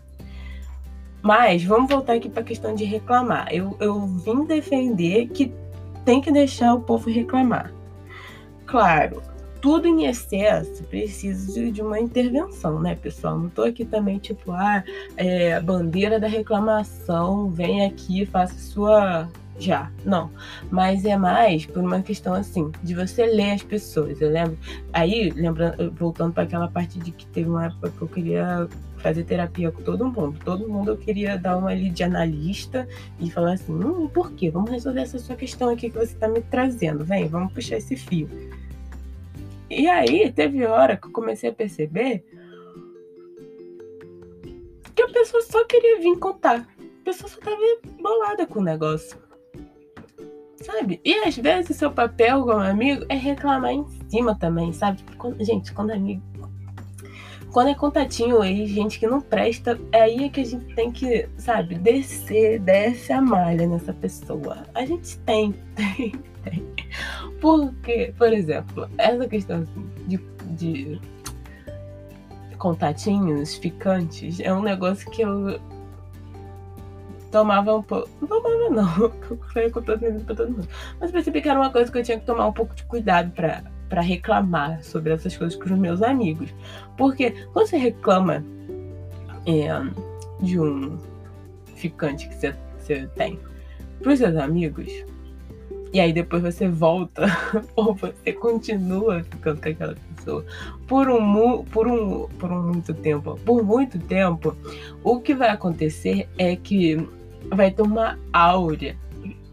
Mas 1.21 1.63
vamos 1.63 1.89
voltar 1.89 2.13
aqui 2.13 2.27
para 2.27 2.41
a 2.41 2.45
questão 2.45 2.75
de 2.75 2.83
reclamar. 2.83 3.47
Eu, 3.53 3.77
eu 3.79 4.05
vim 4.07 4.43
defender 4.45 5.27
que 5.27 5.53
tem 6.03 6.19
que 6.19 6.31
deixar 6.31 6.73
o 6.73 6.81
povo 6.81 7.09
reclamar. 7.09 7.71
Claro, 8.65 9.21
tudo 9.62 9.88
em 9.88 10.05
excesso 10.07 10.83
precisa 10.86 11.71
de 11.71 11.81
uma 11.81 11.99
intervenção, 11.99 12.81
né, 12.81 12.95
pessoal? 12.95 13.38
Não 13.38 13.49
tô 13.49 13.62
aqui 13.62 13.86
também, 13.86 14.17
tipo, 14.17 14.51
ah, 14.51 14.83
é, 15.15 15.59
bandeira 15.62 16.19
da 16.19 16.27
reclamação, 16.27 17.49
vem 17.49 17.86
aqui, 17.86 18.25
faça 18.25 18.55
sua 18.55 19.29
já, 19.63 19.91
não. 20.04 20.30
Mas 20.69 21.06
é 21.06 21.15
mais 21.15 21.65
por 21.65 21.84
uma 21.84 22.02
questão 22.02 22.34
assim, 22.34 22.71
de 22.84 22.93
você 22.93 23.26
ler 23.26 23.52
as 23.52 23.63
pessoas. 23.63 24.19
Eu 24.21 24.30
lembro. 24.30 24.58
Aí, 24.91 25.30
lembrando, 25.32 25.91
voltando 25.91 26.34
para 26.34 26.43
aquela 26.43 26.67
parte 26.67 26.99
de 26.99 27.12
que 27.12 27.26
teve 27.28 27.49
uma 27.49 27.65
época 27.65 27.89
que 27.91 28.02
eu 28.02 28.08
queria 28.08 28.67
fazer 28.97 29.23
terapia 29.23 29.71
com 29.71 29.82
todo 29.82 30.06
mundo. 30.06 30.39
Todo 30.43 30.67
mundo 30.67 30.91
eu 30.91 30.97
queria 30.97 31.38
dar 31.38 31.58
uma 31.58 31.69
ali 31.69 31.89
de 31.89 32.04
analista 32.04 32.88
e 33.19 33.30
falar 33.32 33.54
assim: 33.54 33.73
hum, 33.73 34.08
por 34.08 34.32
quê? 34.32 34.49
Vamos 34.49 34.71
resolver 34.71 35.02
essa 35.02 35.19
sua 35.19 35.36
questão 35.36 35.69
aqui 35.69 35.89
que 35.89 35.97
você 35.97 36.13
está 36.13 36.28
me 36.28 36.41
trazendo. 36.41 37.04
Vem, 37.04 37.28
vamos 37.28 37.54
puxar 37.54 37.78
esse 37.78 37.95
fio. 37.95 38.30
E 39.69 39.88
aí, 39.88 40.32
teve 40.32 40.65
hora 40.65 40.97
que 40.97 41.08
eu 41.08 41.12
comecei 41.12 41.49
a 41.49 41.54
perceber 41.54 42.23
que 44.95 45.02
a 45.02 45.08
pessoa 45.10 45.41
só 45.41 45.65
queria 45.65 45.99
vir 45.99 46.17
contar. 46.19 46.67
A 46.80 47.04
pessoa 47.04 47.30
só 47.30 47.39
tava 47.39 47.58
bolada 47.99 48.45
com 48.45 48.60
o 48.60 48.63
negócio. 48.63 49.17
Sabe? 50.63 51.02
E 51.04 51.13
às 51.15 51.36
vezes 51.36 51.76
seu 51.76 51.91
papel 51.91 52.41
como 52.41 52.60
amigo 52.60 53.06
é 53.10 53.15
reclamar 53.15 53.71
em 53.71 53.86
cima 54.10 54.34
também, 54.36 54.71
sabe? 54.71 54.97
Tipo, 54.97 55.17
quando, 55.17 55.43
gente, 55.43 55.73
quando 55.73 55.91
amigo. 55.91 56.21
Quando 57.52 57.67
é 57.67 57.76
contatinho 57.76 58.41
aí, 58.41 58.65
gente 58.65 58.97
que 58.97 59.06
não 59.06 59.21
presta, 59.21 59.80
é 59.91 60.02
aí 60.02 60.30
que 60.30 60.41
a 60.41 60.45
gente 60.45 60.73
tem 60.73 60.91
que, 60.91 61.30
sabe, 61.38 61.76
descer, 61.76 62.60
desce 62.60 63.13
a 63.13 63.21
malha 63.21 63.67
nessa 63.67 63.93
pessoa. 63.93 64.63
A 64.73 64.86
gente 64.86 65.19
tem, 65.19 65.54
tem, 65.76 66.12
tem. 66.43 66.65
Porque, 67.39 68.12
por 68.17 68.34
exemplo, 68.34 68.89
essa 68.97 69.28
questão 69.28 69.67
de, 70.08 70.17
de 70.56 70.99
contatinhos 72.58 73.56
ficantes 73.56 74.39
é 74.39 74.52
um 74.52 74.62
negócio 74.62 75.12
que 75.12 75.21
eu 75.21 75.60
tomava 77.34 77.76
um 77.76 77.82
pouco. 77.82 78.08
Não 78.22 78.28
tomava, 78.28 78.69
não. 78.69 79.12
Foi 79.52 79.69
com 79.72 79.82
todo 79.82 80.00
mundo 80.00 80.24
pra 80.24 80.36
todo 80.36 80.52
mundo. 80.52 80.67
Mas 81.00 81.12
percebi 81.12 81.41
que 81.41 81.50
era 81.50 81.60
uma 81.60 81.72
coisa 81.72 81.91
que 81.91 81.98
eu 81.98 82.04
tinha 82.04 82.19
que 82.19 82.26
tomar 82.26 82.48
um 82.48 82.54
pouco 82.54 82.76
de 82.76 82.84
cuidado 82.84 83.32
pra, 83.32 83.63
pra 83.89 84.02
reclamar 84.02 84.84
sobre 84.84 85.12
essas 85.12 85.36
coisas 85.36 85.58
com 85.58 85.65
os 85.65 85.72
meus 85.72 86.04
amigos. 86.04 86.54
Porque 86.96 87.32
quando 87.52 87.67
você 87.67 87.78
reclama 87.78 88.46
é, 89.48 89.67
de 90.41 90.60
um 90.60 90.98
ficante 91.76 92.30
que 92.30 92.36
você, 92.36 92.56
você 92.78 93.08
tem 93.15 93.39
pros 94.00 94.19
seus 94.19 94.36
amigos, 94.36 95.04
e 95.91 96.00
aí 96.00 96.13
depois 96.13 96.43
você 96.43 96.67
volta 96.67 97.26
ou 97.76 97.96
você 97.96 98.32
continua 98.34 99.24
ficando 99.24 99.60
com 99.62 99.69
aquela 99.69 99.96
pessoa 100.15 100.46
por 100.88 101.10
um, 101.10 101.63
por 101.65 101.88
um, 101.88 102.28
por 102.28 102.52
um 102.52 102.62
muito 102.62 102.93
tempo, 102.93 103.39
por 103.43 103.63
muito 103.63 103.98
tempo, 104.00 104.56
o 105.04 105.19
que 105.19 105.34
vai 105.34 105.50
acontecer 105.50 106.28
é 106.38 106.56
que 106.56 106.98
vai 107.49 107.71
ter 107.71 107.82
uma 107.82 108.17
áurea 108.32 108.97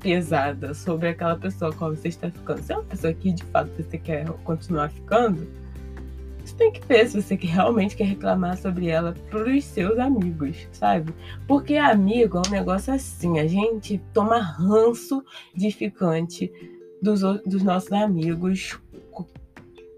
pesada 0.01 0.73
sobre 0.75 1.09
aquela 1.09 1.37
pessoa 1.37 1.73
com 1.73 1.87
a 1.87 1.91
você 1.91 2.09
está 2.09 2.31
ficando. 2.31 2.63
Se 2.63 2.73
é 2.73 2.77
uma 2.77 2.85
pessoa 2.85 3.13
que 3.13 3.33
de 3.33 3.45
fato 3.45 3.71
você 3.77 3.99
quer 3.99 4.27
continuar 4.45 4.89
ficando, 4.89 5.47
você 6.45 6.57
tem 6.57 6.73
que 6.73 6.87
ver 6.87 7.07
se 7.07 7.21
você 7.21 7.35
realmente 7.35 7.97
quer 7.97 8.05
reclamar 8.05 8.57
sobre 8.57 8.89
ela 8.89 9.15
pros 9.31 9.65
seus 9.65 9.99
amigos, 9.99 10.67
sabe? 10.73 11.15
Porque 11.47 11.77
amigo 11.77 12.39
é 12.39 12.49
um 12.49 12.51
negócio 12.51 12.93
assim, 12.93 13.39
a 13.39 13.47
gente 13.47 13.99
toma 14.13 14.39
ranço 14.39 15.23
de 15.55 15.71
ficante 15.71 16.51
dos, 17.01 17.21
dos 17.45 17.63
nossos 17.63 17.93
amigos 17.93 18.79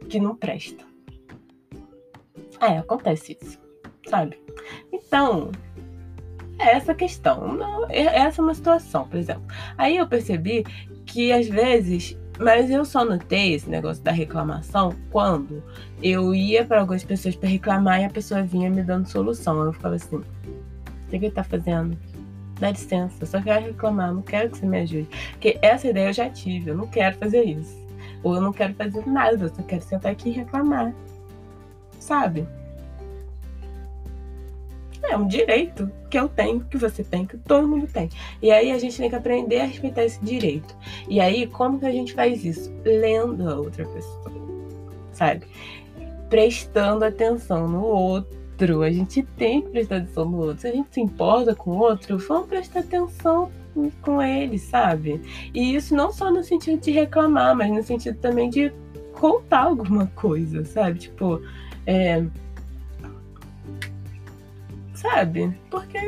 que 0.09 0.21
não 0.21 0.37
presta. 0.37 0.85
É, 2.61 2.79
acontece 2.79 3.37
isso, 3.41 3.59
sabe? 4.09 4.39
Então, 4.93 5.51
essa 6.71 6.95
questão. 6.95 7.55
Não, 7.55 7.87
é, 7.89 8.03
essa 8.03 8.41
é 8.41 8.45
uma 8.45 8.55
situação, 8.55 9.09
por 9.09 9.19
exemplo. 9.19 9.45
Aí 9.77 9.97
eu 9.97 10.07
percebi 10.07 10.65
que 11.05 11.33
às 11.33 11.49
vezes 11.49 12.17
mas 12.39 12.71
eu 12.71 12.85
só 12.85 13.05
notei 13.05 13.55
esse 13.55 13.69
negócio 13.69 14.03
da 14.03 14.11
reclamação 14.11 14.95
quando 15.11 15.63
eu 16.03 16.35
ia 16.35 16.65
para 16.65 16.81
algumas 16.81 17.05
pessoas 17.05 17.37
para 17.37 17.49
reclamar 17.49 18.01
e 18.01 18.05
a 18.05 18.11
pessoa 18.11 18.43
vinha 18.43 18.71
me 18.71 18.83
dando 18.83 19.07
solução. 19.07 19.63
Eu 19.63 19.73
ficava 19.73 19.95
assim: 19.95 20.17
o 20.17 20.25
que 21.09 21.17
ele 21.17 21.31
tá 21.31 21.45
fazendo? 21.45 21.97
Dá 22.59 22.71
licença, 22.71 23.17
eu 23.21 23.27
só 23.27 23.41
quero 23.41 23.67
reclamar, 23.67 24.13
não 24.13 24.23
quero 24.23 24.51
que 24.51 24.59
você 24.59 24.67
me 24.67 24.79
ajude. 24.79 25.09
Porque 25.33 25.59
essa 25.61 25.89
ideia 25.89 26.09
eu 26.09 26.13
já 26.13 26.31
tive, 26.31 26.71
eu 26.71 26.77
não 26.77 26.87
quero 26.87 27.17
fazer 27.17 27.43
isso. 27.43 27.77
Ou 28.23 28.37
eu 28.37 28.41
não 28.41 28.53
quero 28.53 28.75
fazer 28.75 29.07
nada, 29.07 29.45
eu 29.45 29.49
só 29.49 29.63
quero 29.63 29.83
sentar 29.83 30.13
aqui 30.13 30.31
e 30.31 30.33
reclamar. 30.33 30.95
Sabe? 31.99 32.47
É 35.05 35.17
um 35.17 35.27
direito 35.27 35.91
que 36.09 36.19
eu 36.19 36.29
tenho, 36.29 36.61
que 36.61 36.77
você 36.77 37.03
tem, 37.03 37.27
que 37.27 37.37
todo 37.37 37.67
mundo 37.67 37.87
tem. 37.87 38.09
E 38.41 38.51
aí 38.51 38.71
a 38.71 38.79
gente 38.79 38.97
tem 38.97 39.11
que 39.11 39.17
aprender 39.17 39.61
a 39.61 39.65
respeitar 39.65 40.05
esse 40.05 40.23
direito. 40.25 40.75
E 41.09 41.21
aí, 41.21 41.47
como 41.47 41.79
que 41.79 41.87
a 41.87 41.91
gente 41.91 42.15
faz 42.15 42.45
isso? 42.45 42.73
Lendo 42.85 43.49
a 43.49 43.57
outra 43.57 43.85
pessoa, 43.85 44.33
sabe? 45.13 45.47
Prestando 46.29 47.05
atenção 47.05 47.69
no 47.69 47.83
outro. 47.85 48.83
A 48.83 48.91
gente 48.91 49.23
tem 49.37 49.61
que 49.61 49.71
prestar 49.71 49.97
atenção 49.97 50.25
no 50.25 50.39
outro. 50.39 50.61
Se 50.61 50.69
a 50.69 50.73
gente 50.73 50.89
se 50.93 51.01
importa 51.01 51.55
com 51.55 51.73
o 51.73 51.79
outro, 51.79 52.17
vamos 52.19 52.47
prestar 52.47 52.81
atenção 52.81 53.51
com 54.03 54.23
ele, 54.23 54.59
sabe? 54.59 55.21
E 55.53 55.75
isso 55.75 55.95
não 55.97 56.13
só 56.13 56.31
no 56.31 56.45
sentido 56.45 56.81
de 56.81 56.91
reclamar, 56.91 57.57
mas 57.57 57.71
no 57.71 57.83
sentido 57.83 58.19
também 58.19 58.49
de 58.51 58.73
contar 59.13 59.65
alguma 59.65 60.07
coisa, 60.09 60.65
sabe? 60.65 61.01
Tipo, 61.01 61.41
é, 61.87 62.25
sabe? 65.03 65.53
Porque 65.69 65.99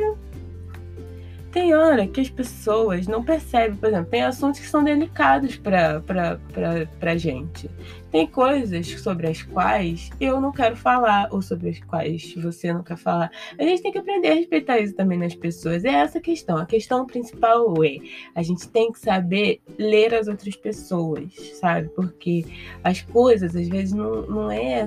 tem 1.55 1.73
hora 1.73 2.05
que 2.05 2.19
as 2.19 2.29
pessoas 2.29 3.07
não 3.07 3.23
percebem, 3.23 3.77
por 3.77 3.87
exemplo, 3.87 4.11
tem 4.11 4.23
assuntos 4.23 4.59
que 4.59 4.67
são 4.67 4.83
delicados 4.83 5.55
para 5.55 7.15
gente. 7.15 7.69
Tem 8.11 8.27
coisas 8.27 8.85
sobre 8.99 9.27
as 9.27 9.41
quais 9.41 10.09
eu 10.19 10.41
não 10.41 10.51
quero 10.51 10.75
falar, 10.75 11.29
ou 11.31 11.41
sobre 11.41 11.69
as 11.69 11.79
quais 11.79 12.35
você 12.35 12.73
não 12.73 12.83
quer 12.83 12.97
falar. 12.97 13.31
A 13.57 13.63
gente 13.63 13.81
tem 13.81 13.91
que 13.91 13.97
aprender 13.97 14.31
a 14.31 14.33
respeitar 14.33 14.79
isso 14.79 14.95
também 14.95 15.17
nas 15.17 15.33
pessoas. 15.33 15.85
É 15.85 15.93
essa 15.93 16.17
a 16.17 16.21
questão. 16.21 16.57
A 16.57 16.65
questão 16.65 17.05
principal 17.05 17.73
é 17.85 17.99
a 18.35 18.43
gente 18.43 18.67
tem 18.67 18.91
que 18.91 18.99
saber 18.99 19.61
ler 19.77 20.13
as 20.13 20.27
outras 20.27 20.57
pessoas, 20.57 21.33
sabe? 21.57 21.87
Porque 21.95 22.45
as 22.83 23.01
coisas, 23.01 23.55
às 23.55 23.69
vezes, 23.69 23.93
não, 23.93 24.23
não, 24.23 24.51
é, 24.51 24.83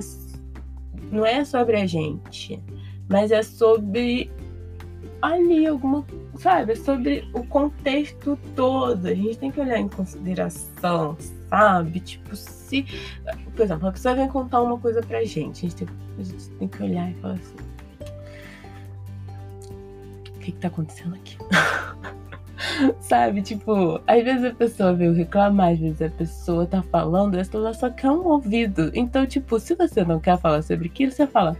não 1.11 1.25
é 1.25 1.43
sobre 1.43 1.77
a 1.77 1.87
gente 1.87 2.61
mas 3.09 3.31
é 3.31 3.41
sobre 3.41 4.31
ali 5.21 5.67
alguma, 5.67 6.05
sabe, 6.37 6.73
é 6.73 6.75
sobre 6.75 7.27
o 7.33 7.43
contexto 7.43 8.37
todo. 8.55 9.07
A 9.07 9.13
gente 9.13 9.37
tem 9.37 9.51
que 9.51 9.59
olhar 9.59 9.79
em 9.79 9.89
consideração, 9.89 11.17
sabe? 11.49 11.99
Tipo, 11.99 12.35
se, 12.35 12.85
por 13.55 13.63
exemplo, 13.63 13.87
a 13.87 13.91
pessoa 13.91 14.15
vem 14.15 14.27
contar 14.27 14.61
uma 14.61 14.77
coisa 14.77 15.01
pra 15.01 15.23
gente, 15.25 15.65
a 15.65 15.69
gente 15.69 15.75
tem, 15.75 15.87
a 16.17 16.23
gente 16.23 16.49
tem 16.51 16.67
que 16.67 16.83
olhar 16.83 17.09
e 17.09 17.13
falar 17.15 17.33
assim: 17.33 17.55
o 20.29 20.39
que, 20.39 20.51
que 20.51 20.59
tá 20.59 20.67
acontecendo 20.67 21.15
aqui? 21.15 21.37
Sabe, 22.99 23.41
tipo, 23.41 23.99
às 24.05 24.23
vezes 24.23 24.43
a 24.43 24.53
pessoa 24.53 24.93
veio 24.93 25.13
reclamar, 25.13 25.73
às 25.73 25.79
vezes 25.79 26.01
a 26.01 26.09
pessoa 26.09 26.65
tá 26.65 26.81
falando, 26.83 27.35
ela 27.35 27.73
só 27.73 27.89
quer 27.89 28.11
um 28.11 28.25
ouvido. 28.27 28.91
Então, 28.93 29.25
tipo, 29.25 29.59
se 29.59 29.75
você 29.75 30.03
não 30.03 30.19
quer 30.19 30.37
falar 30.37 30.61
sobre 30.61 30.87
aquilo, 30.87 31.11
você 31.11 31.25
fala, 31.25 31.57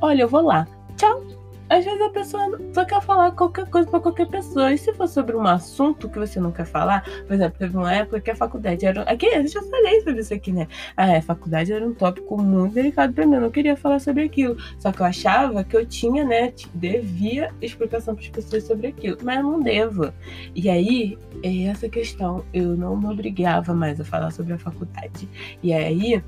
olha, 0.00 0.22
eu 0.22 0.28
vou 0.28 0.42
lá. 0.42 0.66
Tchau. 0.96 1.22
Às 1.68 1.84
vezes 1.84 2.00
a 2.00 2.10
pessoa 2.10 2.60
só 2.72 2.84
quer 2.84 3.02
falar 3.02 3.32
qualquer 3.32 3.68
coisa 3.68 3.90
para 3.90 3.98
qualquer 3.98 4.28
pessoa. 4.28 4.72
E 4.72 4.78
se 4.78 4.92
for 4.94 5.08
sobre 5.08 5.36
um 5.36 5.42
assunto 5.42 6.08
que 6.08 6.18
você 6.18 6.38
não 6.38 6.52
quer 6.52 6.64
falar, 6.64 7.02
por 7.26 7.34
exemplo, 7.34 7.58
teve 7.58 7.76
uma 7.76 7.92
época 7.92 8.20
que 8.20 8.30
a 8.30 8.36
faculdade 8.36 8.86
era. 8.86 9.02
Aqui, 9.02 9.26
eu 9.26 9.46
já 9.46 9.60
falei 9.62 10.00
sobre 10.00 10.20
isso 10.20 10.32
aqui, 10.32 10.52
né? 10.52 10.68
a 10.96 11.20
faculdade 11.20 11.72
era 11.72 11.84
um 11.84 11.92
tópico 11.92 12.40
muito 12.40 12.74
delicado 12.74 13.12
para 13.12 13.26
mim. 13.26 13.34
Eu 13.34 13.40
não 13.40 13.50
queria 13.50 13.76
falar 13.76 13.98
sobre 13.98 14.22
aquilo. 14.22 14.56
Só 14.78 14.92
que 14.92 15.00
eu 15.00 15.06
achava 15.06 15.64
que 15.64 15.76
eu 15.76 15.84
tinha, 15.84 16.24
né? 16.24 16.52
Devia 16.72 17.52
explicação 17.60 18.14
para 18.14 18.24
as 18.24 18.30
pessoas 18.30 18.62
sobre 18.62 18.86
aquilo. 18.88 19.18
Mas 19.22 19.38
eu 19.38 19.42
não 19.42 19.60
devo. 19.60 20.12
E 20.54 20.70
aí, 20.70 21.18
é 21.42 21.64
essa 21.64 21.88
questão. 21.88 22.44
Eu 22.54 22.76
não 22.76 22.96
me 22.96 23.06
obrigava 23.06 23.74
mais 23.74 24.00
a 24.00 24.04
falar 24.04 24.30
sobre 24.30 24.52
a 24.52 24.58
faculdade. 24.58 25.28
E 25.64 25.72
aí, 25.72 26.22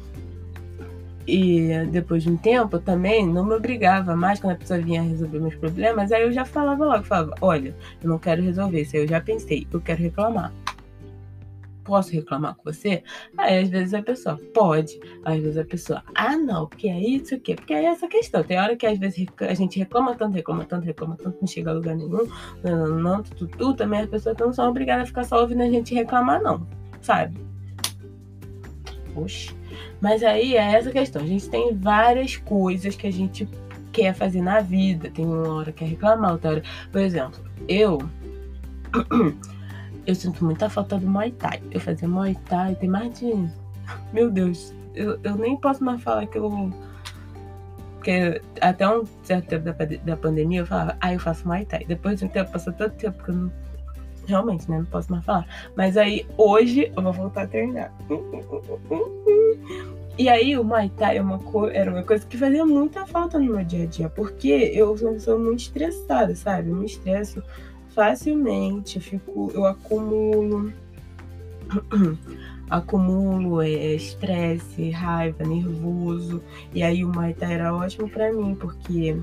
e 1.29 1.87
depois 1.91 2.23
de 2.23 2.31
um 2.31 2.39
tempo 2.39 2.79
também 2.79 3.27
não 3.27 3.45
me 3.45 3.53
obrigava 3.53 4.17
mais 4.17 4.41
quando 4.41 4.55
a 4.55 4.57
pessoa 4.57 4.81
vinha 4.81 5.03
resolver 5.03 5.39
meus 5.39 5.55
problemas, 5.57 6.11
aí 6.11 6.23
eu 6.23 6.33
já 6.33 6.47
falava 6.47 6.87
logo, 6.87 7.05
falava, 7.05 7.35
olha, 7.43 7.77
eu 8.03 8.09
não 8.09 8.19
quero 8.19 8.43
resolver 8.43 8.81
isso, 8.81 8.97
aí 8.97 9.03
eu 9.03 9.09
já 9.09 9.21
pensei, 9.21 9.67
eu 9.71 9.79
quero 9.79 10.01
reclamar. 10.03 10.51
Posso 11.85 12.13
reclamar 12.13 12.55
com 12.55 12.65
você? 12.65 13.03
Aí 13.37 13.63
às 13.63 13.69
vezes 13.69 13.93
a 13.93 14.03
pessoa 14.03 14.41
pode, 14.55 14.99
às 15.23 15.39
vezes 15.39 15.59
a 15.59 15.65
pessoa, 15.65 16.03
ah 16.15 16.35
não, 16.35 16.67
porque 16.67 16.89
é 16.89 16.99
isso 16.99 17.35
aqui, 17.35 17.55
porque 17.55 17.75
é 17.75 17.85
essa 17.85 18.09
questão. 18.09 18.43
Tem 18.43 18.59
hora 18.59 18.75
que 18.75 18.87
às 18.87 18.99
vezes 18.99 19.27
a 19.39 19.55
gente 19.55 19.79
reclama 19.79 20.15
tanto, 20.15 20.35
reclama 20.35 20.65
tanto, 20.65 20.85
reclama 20.85 21.17
tanto, 21.17 21.37
não 21.41 21.47
chega 21.47 21.71
a 21.71 21.75
lugar 21.75 21.95
nenhum, 21.95 22.27
não, 22.65 22.89
não, 22.89 22.99
não 22.99 23.23
tudo, 23.23 23.75
também 23.75 24.01
as 24.01 24.09
pessoas 24.09 24.37
não 24.39 24.51
são 24.51 24.71
obrigadas 24.71 25.05
a 25.05 25.07
ficar 25.07 25.25
só 25.25 25.43
ouvindo 25.43 25.63
a 25.63 25.69
gente 25.69 25.95
reclamar, 25.95 26.43
não, 26.43 26.67
sabe? 27.03 27.39
Oxe. 29.23 29.55
Mas 30.01 30.23
aí 30.23 30.57
é 30.57 30.75
essa 30.75 30.91
questão. 30.91 31.23
A 31.23 31.27
gente 31.27 31.49
tem 31.49 31.75
várias 31.77 32.37
coisas 32.37 32.97
que 32.97 33.07
a 33.07 33.13
gente 33.13 33.49
quer 33.93 34.15
fazer 34.15 34.41
na 34.41 34.61
vida. 34.61 35.11
Tem 35.11 35.25
uma 35.25 35.55
hora 35.55 35.73
que 35.73 35.85
é 35.85 35.87
reclamar, 35.87 36.33
outra 36.33 36.51
hora. 36.51 36.63
Por 36.91 37.01
exemplo, 37.01 37.41
eu. 37.69 37.99
Eu 40.07 40.15
sinto 40.15 40.43
muita 40.43 40.71
falta 40.71 40.97
do 40.97 41.07
Muay 41.07 41.31
Thai. 41.33 41.61
Eu 41.71 41.79
fazia 41.79 42.09
Muay 42.09 42.35
Thai 42.47 42.75
tem 42.77 42.89
mais 42.89 43.19
de. 43.19 43.31
Meu 44.11 44.31
Deus, 44.31 44.75
eu, 44.95 45.21
eu 45.23 45.37
nem 45.37 45.55
posso 45.55 45.85
mais 45.85 46.03
falar 46.03 46.27
que 46.27 46.39
eu. 46.39 46.73
Porque 47.97 48.41
até 48.59 48.89
um 48.89 49.05
certo 49.23 49.49
tempo 49.49 49.67
da, 49.67 49.73
da 49.73 50.17
pandemia 50.17 50.61
eu 50.61 50.67
falava, 50.67 50.97
ah, 50.99 51.13
eu 51.13 51.21
faço 51.21 51.47
Muay 51.47 51.67
Thai. 51.67 51.85
Depois 51.87 52.19
de 52.19 52.25
um 52.25 52.29
tempo, 52.29 52.51
passou 52.51 52.73
tanto 52.73 52.97
tempo 52.97 53.23
que 53.23 53.29
eu 53.29 53.35
não 53.35 53.53
realmente, 54.29 54.71
né? 54.71 54.79
Não 54.79 54.85
posso 54.85 55.11
mais 55.11 55.25
falar. 55.25 55.47
Mas 55.77 55.97
aí, 55.97 56.27
hoje, 56.37 56.93
eu 56.95 57.03
vou 57.03 57.13
voltar 57.13 57.43
a 57.43 57.47
treinar. 57.47 57.93
E 60.19 60.29
aí, 60.29 60.57
o 60.59 60.65
Muay 60.65 60.91
Thai 60.91 61.17
é 61.17 61.23
uma 61.23 61.41
era 61.73 61.91
uma 61.91 62.03
coisa 62.03 62.27
que 62.27 62.37
fazia 62.37 62.65
muita 62.67 63.07
falta 63.07 63.39
no 63.39 63.47
meu 63.47 63.65
dia 63.65 63.85
a 63.85 63.87
dia, 63.87 64.09
porque 64.09 64.49
eu 64.49 64.97
sou 64.97 65.09
uma 65.09 65.15
pessoa 65.15 65.39
muito 65.39 65.61
estressada, 65.61 66.35
sabe? 66.35 66.71
Eu 66.71 66.77
me 66.77 66.87
estresso 66.87 67.43
facilmente, 67.95 68.97
eu 68.97 69.03
fico, 69.03 69.51
eu 69.55 69.65
acumulo. 69.65 70.73
acumulo 72.69 73.63
é, 73.63 73.95
estresse, 73.95 74.91
raiva, 74.91 75.45
nervoso. 75.45 76.43
E 76.75 76.83
aí 76.83 77.05
o 77.05 77.09
Muay 77.09 77.33
Thai 77.33 77.55
era 77.55 77.75
ótimo 77.75 78.09
para 78.09 78.33
mim, 78.33 78.55
porque 78.55 79.17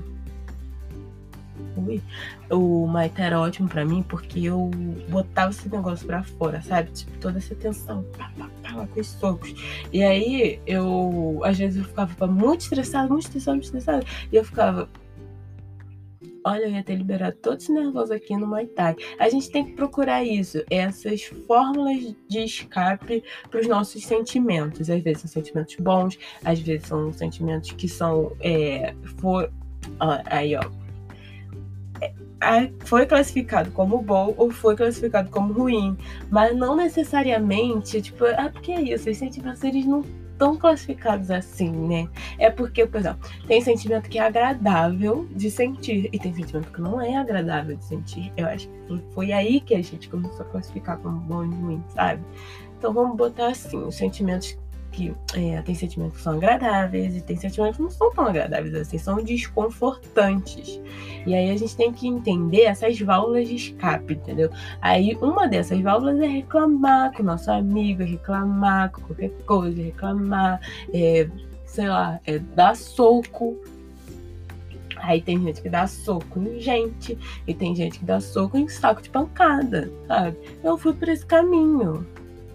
Ui. 1.76 2.02
O 2.50 2.86
Maite 2.86 3.20
era 3.20 3.40
ótimo 3.40 3.68
pra 3.68 3.84
mim 3.84 4.02
porque 4.02 4.40
eu 4.40 4.70
botava 5.08 5.50
esse 5.50 5.68
negócio 5.68 6.06
pra 6.06 6.22
fora, 6.22 6.62
sabe? 6.62 6.90
Tipo, 6.90 7.18
toda 7.18 7.38
essa 7.38 7.54
tensão, 7.54 8.02
pá, 8.16 8.30
pá, 8.38 8.50
pá, 8.62 8.86
com 8.86 9.00
os 9.00 9.06
socos. 9.06 9.54
E 9.92 10.02
aí 10.02 10.60
eu, 10.66 11.40
às 11.44 11.58
vezes, 11.58 11.78
eu 11.78 11.84
ficava 11.84 12.26
muito 12.26 12.62
estressada, 12.62 13.08
muito 13.08 13.24
estressada, 13.24 13.54
muito 13.56 13.64
estressada. 13.64 14.04
E 14.32 14.36
eu 14.36 14.44
ficava, 14.44 14.88
olha, 16.44 16.64
eu 16.64 16.70
ia 16.70 16.82
ter 16.82 16.94
liberado 16.94 17.36
todos 17.42 17.68
os 17.68 17.74
nervosos 17.74 18.12
aqui 18.12 18.36
no 18.36 18.46
Muay 18.46 18.68
Thai. 18.68 18.94
A 19.18 19.28
gente 19.28 19.50
tem 19.50 19.64
que 19.64 19.72
procurar 19.72 20.24
isso, 20.24 20.62
essas 20.70 21.24
fórmulas 21.46 22.14
de 22.28 22.38
escape 22.38 23.22
para 23.50 23.60
os 23.60 23.66
nossos 23.66 24.04
sentimentos. 24.04 24.88
Às 24.88 25.02
vezes 25.02 25.22
são 25.22 25.30
sentimentos 25.30 25.76
bons, 25.76 26.18
às 26.44 26.60
vezes 26.60 26.86
são 26.86 27.12
sentimentos 27.12 27.72
que 27.72 27.88
são. 27.88 28.32
É, 28.40 28.94
for... 29.18 29.52
ah, 30.00 30.22
aí, 30.26 30.54
ó. 30.56 30.85
É, 32.42 32.70
foi 32.84 33.06
classificado 33.06 33.70
como 33.70 34.02
bom 34.02 34.34
ou 34.36 34.50
foi 34.50 34.76
classificado 34.76 35.30
como 35.30 35.54
ruim, 35.54 35.96
mas 36.30 36.54
não 36.54 36.76
necessariamente, 36.76 38.02
tipo, 38.02 38.24
ah, 38.26 38.50
porque 38.52 38.72
é 38.72 38.82
isso, 38.82 39.08
os 39.08 39.16
sentimentos 39.16 39.64
eles 39.64 39.86
não 39.86 40.02
tão 40.38 40.56
classificados 40.56 41.30
assim, 41.30 41.70
né? 41.70 42.08
É 42.38 42.50
porque, 42.50 42.86
por 42.86 43.00
exemplo, 43.00 43.28
tem 43.46 43.60
sentimento 43.60 44.08
que 44.08 44.18
é 44.18 44.22
agradável 44.22 45.26
de 45.30 45.50
sentir 45.50 46.08
e 46.12 46.18
tem 46.18 46.34
sentimento 46.34 46.70
que 46.70 46.80
não 46.80 47.00
é 47.00 47.16
agradável 47.16 47.76
de 47.76 47.84
sentir. 47.84 48.32
Eu 48.36 48.46
acho 48.46 48.68
que 48.68 49.02
foi 49.14 49.32
aí 49.32 49.60
que 49.60 49.74
a 49.74 49.82
gente 49.82 50.08
começou 50.08 50.42
a 50.42 50.48
classificar 50.48 50.98
como 50.98 51.18
bom 51.20 51.44
e 51.44 51.48
ruim, 51.48 51.84
sabe? 51.88 52.22
Então 52.78 52.92
vamos 52.92 53.16
botar 53.16 53.48
assim, 53.48 53.78
os 53.78 53.94
sentimentos 53.94 54.58
que 54.96 55.14
é, 55.34 55.60
tem 55.60 55.74
sentimentos 55.74 56.16
que 56.16 56.22
são 56.22 56.32
agradáveis 56.32 57.14
e 57.14 57.20
tem 57.20 57.36
sentimentos 57.36 57.76
que 57.76 57.82
não 57.82 57.90
são 57.90 58.10
tão 58.10 58.26
agradáveis 58.26 58.74
assim, 58.74 58.96
são 58.96 59.22
desconfortantes. 59.22 60.80
E 61.26 61.34
aí 61.34 61.50
a 61.50 61.56
gente 61.56 61.76
tem 61.76 61.92
que 61.92 62.08
entender 62.08 62.62
essas 62.62 62.98
válvulas 62.98 63.46
de 63.46 63.56
escape, 63.56 64.14
entendeu? 64.14 64.50
Aí 64.80 65.14
uma 65.20 65.46
dessas 65.46 65.78
válvulas 65.82 66.18
é 66.18 66.26
reclamar 66.26 67.12
com 67.12 67.22
o 67.22 67.26
nosso 67.26 67.50
amigo, 67.50 68.02
é 68.02 68.06
reclamar 68.06 68.90
com 68.90 69.02
qualquer 69.02 69.30
coisa, 69.44 69.78
é 69.78 69.84
reclamar, 69.84 70.60
é, 70.94 71.28
sei 71.66 71.88
lá, 71.88 72.18
é 72.26 72.38
dar 72.38 72.74
soco. 72.74 73.54
Aí 74.96 75.20
tem 75.20 75.38
gente 75.42 75.60
que 75.60 75.68
dá 75.68 75.86
soco 75.86 76.40
em 76.40 76.58
gente, 76.58 77.18
e 77.46 77.52
tem 77.52 77.76
gente 77.76 77.98
que 77.98 78.04
dá 78.06 78.18
soco 78.18 78.56
em 78.56 78.66
saco 78.66 79.02
de 79.02 79.10
pancada, 79.10 79.92
sabe? 80.08 80.38
Eu 80.64 80.78
fui 80.78 80.94
por 80.94 81.06
esse 81.06 81.26
caminho 81.26 82.06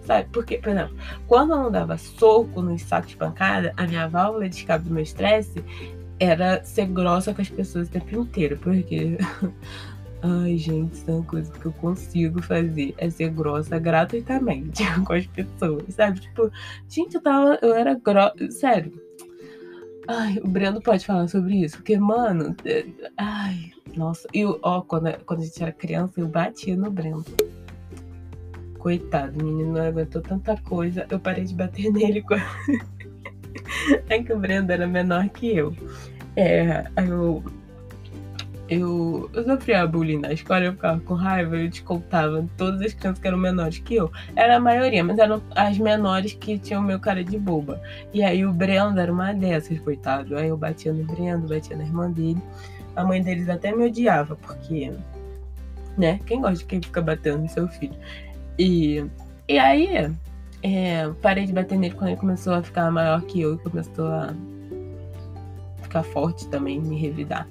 sabe? 0.04 0.28
Porque, 0.32 0.58
por 0.58 0.70
exemplo, 0.70 0.96
quando 1.26 1.52
eu 1.52 1.58
não 1.58 1.70
dava 1.70 1.96
soco 1.96 2.60
nos 2.62 2.82
sacos 2.82 3.10
de 3.10 3.16
pancada, 3.16 3.72
a 3.76 3.86
minha 3.86 4.08
válvula 4.08 4.48
de 4.48 4.56
escape 4.56 4.84
do 4.84 4.94
meu 4.94 5.02
estresse 5.02 5.64
era 6.18 6.62
ser 6.62 6.86
grossa 6.86 7.34
com 7.34 7.42
as 7.42 7.48
pessoas 7.48 7.88
o 7.88 7.90
tempo 7.90 8.16
inteiro. 8.16 8.56
Porque. 8.58 9.18
Ai, 10.24 10.56
gente, 10.56 10.92
isso 10.92 11.10
é 11.10 11.14
uma 11.14 11.24
coisa 11.24 11.50
que 11.50 11.66
eu 11.66 11.72
consigo 11.72 12.40
fazer. 12.40 12.94
É 12.96 13.10
ser 13.10 13.30
grossa 13.30 13.76
gratuitamente 13.78 14.84
com 15.04 15.12
as 15.14 15.26
pessoas, 15.26 15.82
sabe? 15.94 16.20
Tipo, 16.20 16.50
gente, 16.88 17.16
eu 17.16 17.20
tava. 17.20 17.58
Eu 17.60 17.74
era 17.74 17.94
grossa. 17.94 18.50
Sério. 18.50 18.92
Ai, 20.06 20.38
o 20.42 20.48
Breno 20.48 20.80
pode 20.80 21.04
falar 21.04 21.28
sobre 21.28 21.64
isso. 21.64 21.76
Porque, 21.78 21.98
mano. 21.98 22.54
É, 22.64 22.84
ai, 23.16 23.72
nossa. 23.96 24.28
E, 24.32 24.44
ó, 24.44 24.80
quando, 24.82 25.12
quando 25.24 25.40
a 25.40 25.44
gente 25.44 25.62
era 25.62 25.72
criança, 25.72 26.20
eu 26.20 26.28
batia 26.28 26.76
no 26.76 26.90
Breno 26.90 27.24
coitado, 28.82 29.40
o 29.40 29.44
menino 29.44 29.74
não 29.74 29.80
aguentou 29.80 30.20
tanta 30.20 30.56
coisa, 30.56 31.06
eu 31.08 31.20
parei 31.20 31.44
de 31.44 31.54
bater 31.54 31.88
nele. 31.94 32.24
é 34.10 34.20
que 34.20 34.32
o 34.32 34.38
Brendo 34.38 34.72
era 34.72 34.88
menor 34.88 35.28
que 35.28 35.56
eu. 35.56 35.74
É, 36.36 36.84
eu. 36.96 37.42
Eu, 38.68 39.30
eu 39.34 39.44
sofria 39.44 39.86
bullying 39.86 40.18
na 40.18 40.32
escola, 40.32 40.64
eu 40.64 40.72
ficava 40.72 40.98
com 41.00 41.12
raiva, 41.12 41.56
eu 41.56 41.68
descontava 41.68 42.48
todas 42.56 42.80
as 42.80 42.94
crianças 42.94 43.20
que 43.20 43.28
eram 43.28 43.36
menores 43.36 43.78
que 43.78 43.96
eu. 43.96 44.10
Era 44.34 44.56
a 44.56 44.60
maioria, 44.60 45.04
mas 45.04 45.18
eram 45.18 45.42
as 45.54 45.76
menores 45.76 46.32
que 46.32 46.58
tinham 46.58 46.80
meu 46.80 46.98
cara 46.98 47.22
de 47.22 47.38
boba. 47.38 47.82
E 48.14 48.22
aí 48.22 48.46
o 48.46 48.52
Brendo 48.52 48.98
era 48.98 49.12
uma 49.12 49.34
dessas, 49.34 49.78
coitado. 49.78 50.38
Aí 50.38 50.48
eu 50.48 50.56
batia 50.56 50.90
no 50.90 51.04
Brendo, 51.04 51.48
batia 51.48 51.76
na 51.76 51.84
irmã 51.84 52.10
dele. 52.10 52.40
A 52.96 53.04
mãe 53.04 53.22
deles 53.22 53.46
até 53.48 53.76
me 53.76 53.84
odiava, 53.84 54.36
porque 54.36 54.90
né? 55.98 56.18
Quem 56.26 56.40
gosta 56.40 56.58
de 56.58 56.64
quem 56.64 56.80
fica 56.80 57.02
batendo 57.02 57.42
no 57.42 57.48
seu 57.48 57.68
filho? 57.68 57.94
E, 58.58 59.04
e 59.48 59.58
aí, 59.58 60.10
é, 60.62 61.08
parei 61.20 61.44
de 61.44 61.52
bater 61.52 61.78
nele 61.78 61.94
quando 61.94 62.10
ele 62.10 62.20
começou 62.20 62.54
a 62.54 62.62
ficar 62.62 62.90
maior 62.90 63.22
que 63.22 63.40
eu 63.40 63.54
e 63.54 63.58
começou 63.58 64.06
a 64.06 64.34
ficar 65.82 66.02
forte 66.02 66.48
também, 66.48 66.80
me 66.80 66.98
revidar. 66.98 67.48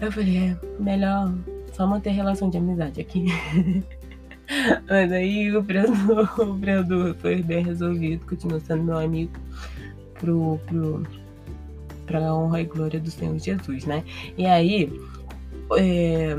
Eu 0.00 0.12
falei, 0.12 0.38
é 0.38 0.56
melhor 0.78 1.34
só 1.72 1.86
manter 1.86 2.10
relação 2.10 2.48
de 2.48 2.58
amizade 2.58 3.00
aqui. 3.00 3.26
Mas 4.88 5.10
aí 5.10 5.54
o 5.54 5.60
Brando, 5.60 7.10
o 7.10 7.14
foi 7.16 7.42
bem 7.42 7.64
resolvido, 7.64 8.24
continua 8.26 8.60
sendo 8.60 8.84
meu 8.84 8.98
amigo 8.98 9.32
pro, 10.14 10.60
pro, 10.66 11.02
pra 12.06 12.34
honra 12.34 12.60
e 12.60 12.64
glória 12.64 13.00
do 13.00 13.10
Senhor 13.10 13.36
Jesus, 13.38 13.84
né? 13.84 14.04
E 14.38 14.46
aí, 14.46 14.92
é, 15.76 16.36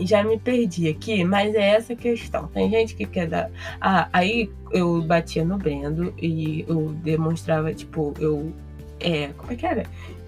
já 0.00 0.22
me 0.22 0.38
perdi 0.38 0.88
aqui, 0.88 1.24
mas 1.24 1.54
é 1.54 1.70
essa 1.70 1.94
questão. 1.94 2.48
Tem 2.48 2.70
gente 2.70 2.94
que 2.94 3.06
quer 3.06 3.26
dar. 3.28 3.50
Ah, 3.80 4.08
aí 4.12 4.50
eu 4.70 5.02
batia 5.02 5.44
no 5.44 5.58
Brendo 5.58 6.14
e 6.18 6.64
eu 6.68 6.88
demonstrava, 7.02 7.72
tipo, 7.74 8.14
eu. 8.18 8.52
É, 8.98 9.28
como 9.36 9.52
é 9.52 9.56
que 9.56 9.66
era? 9.66 9.84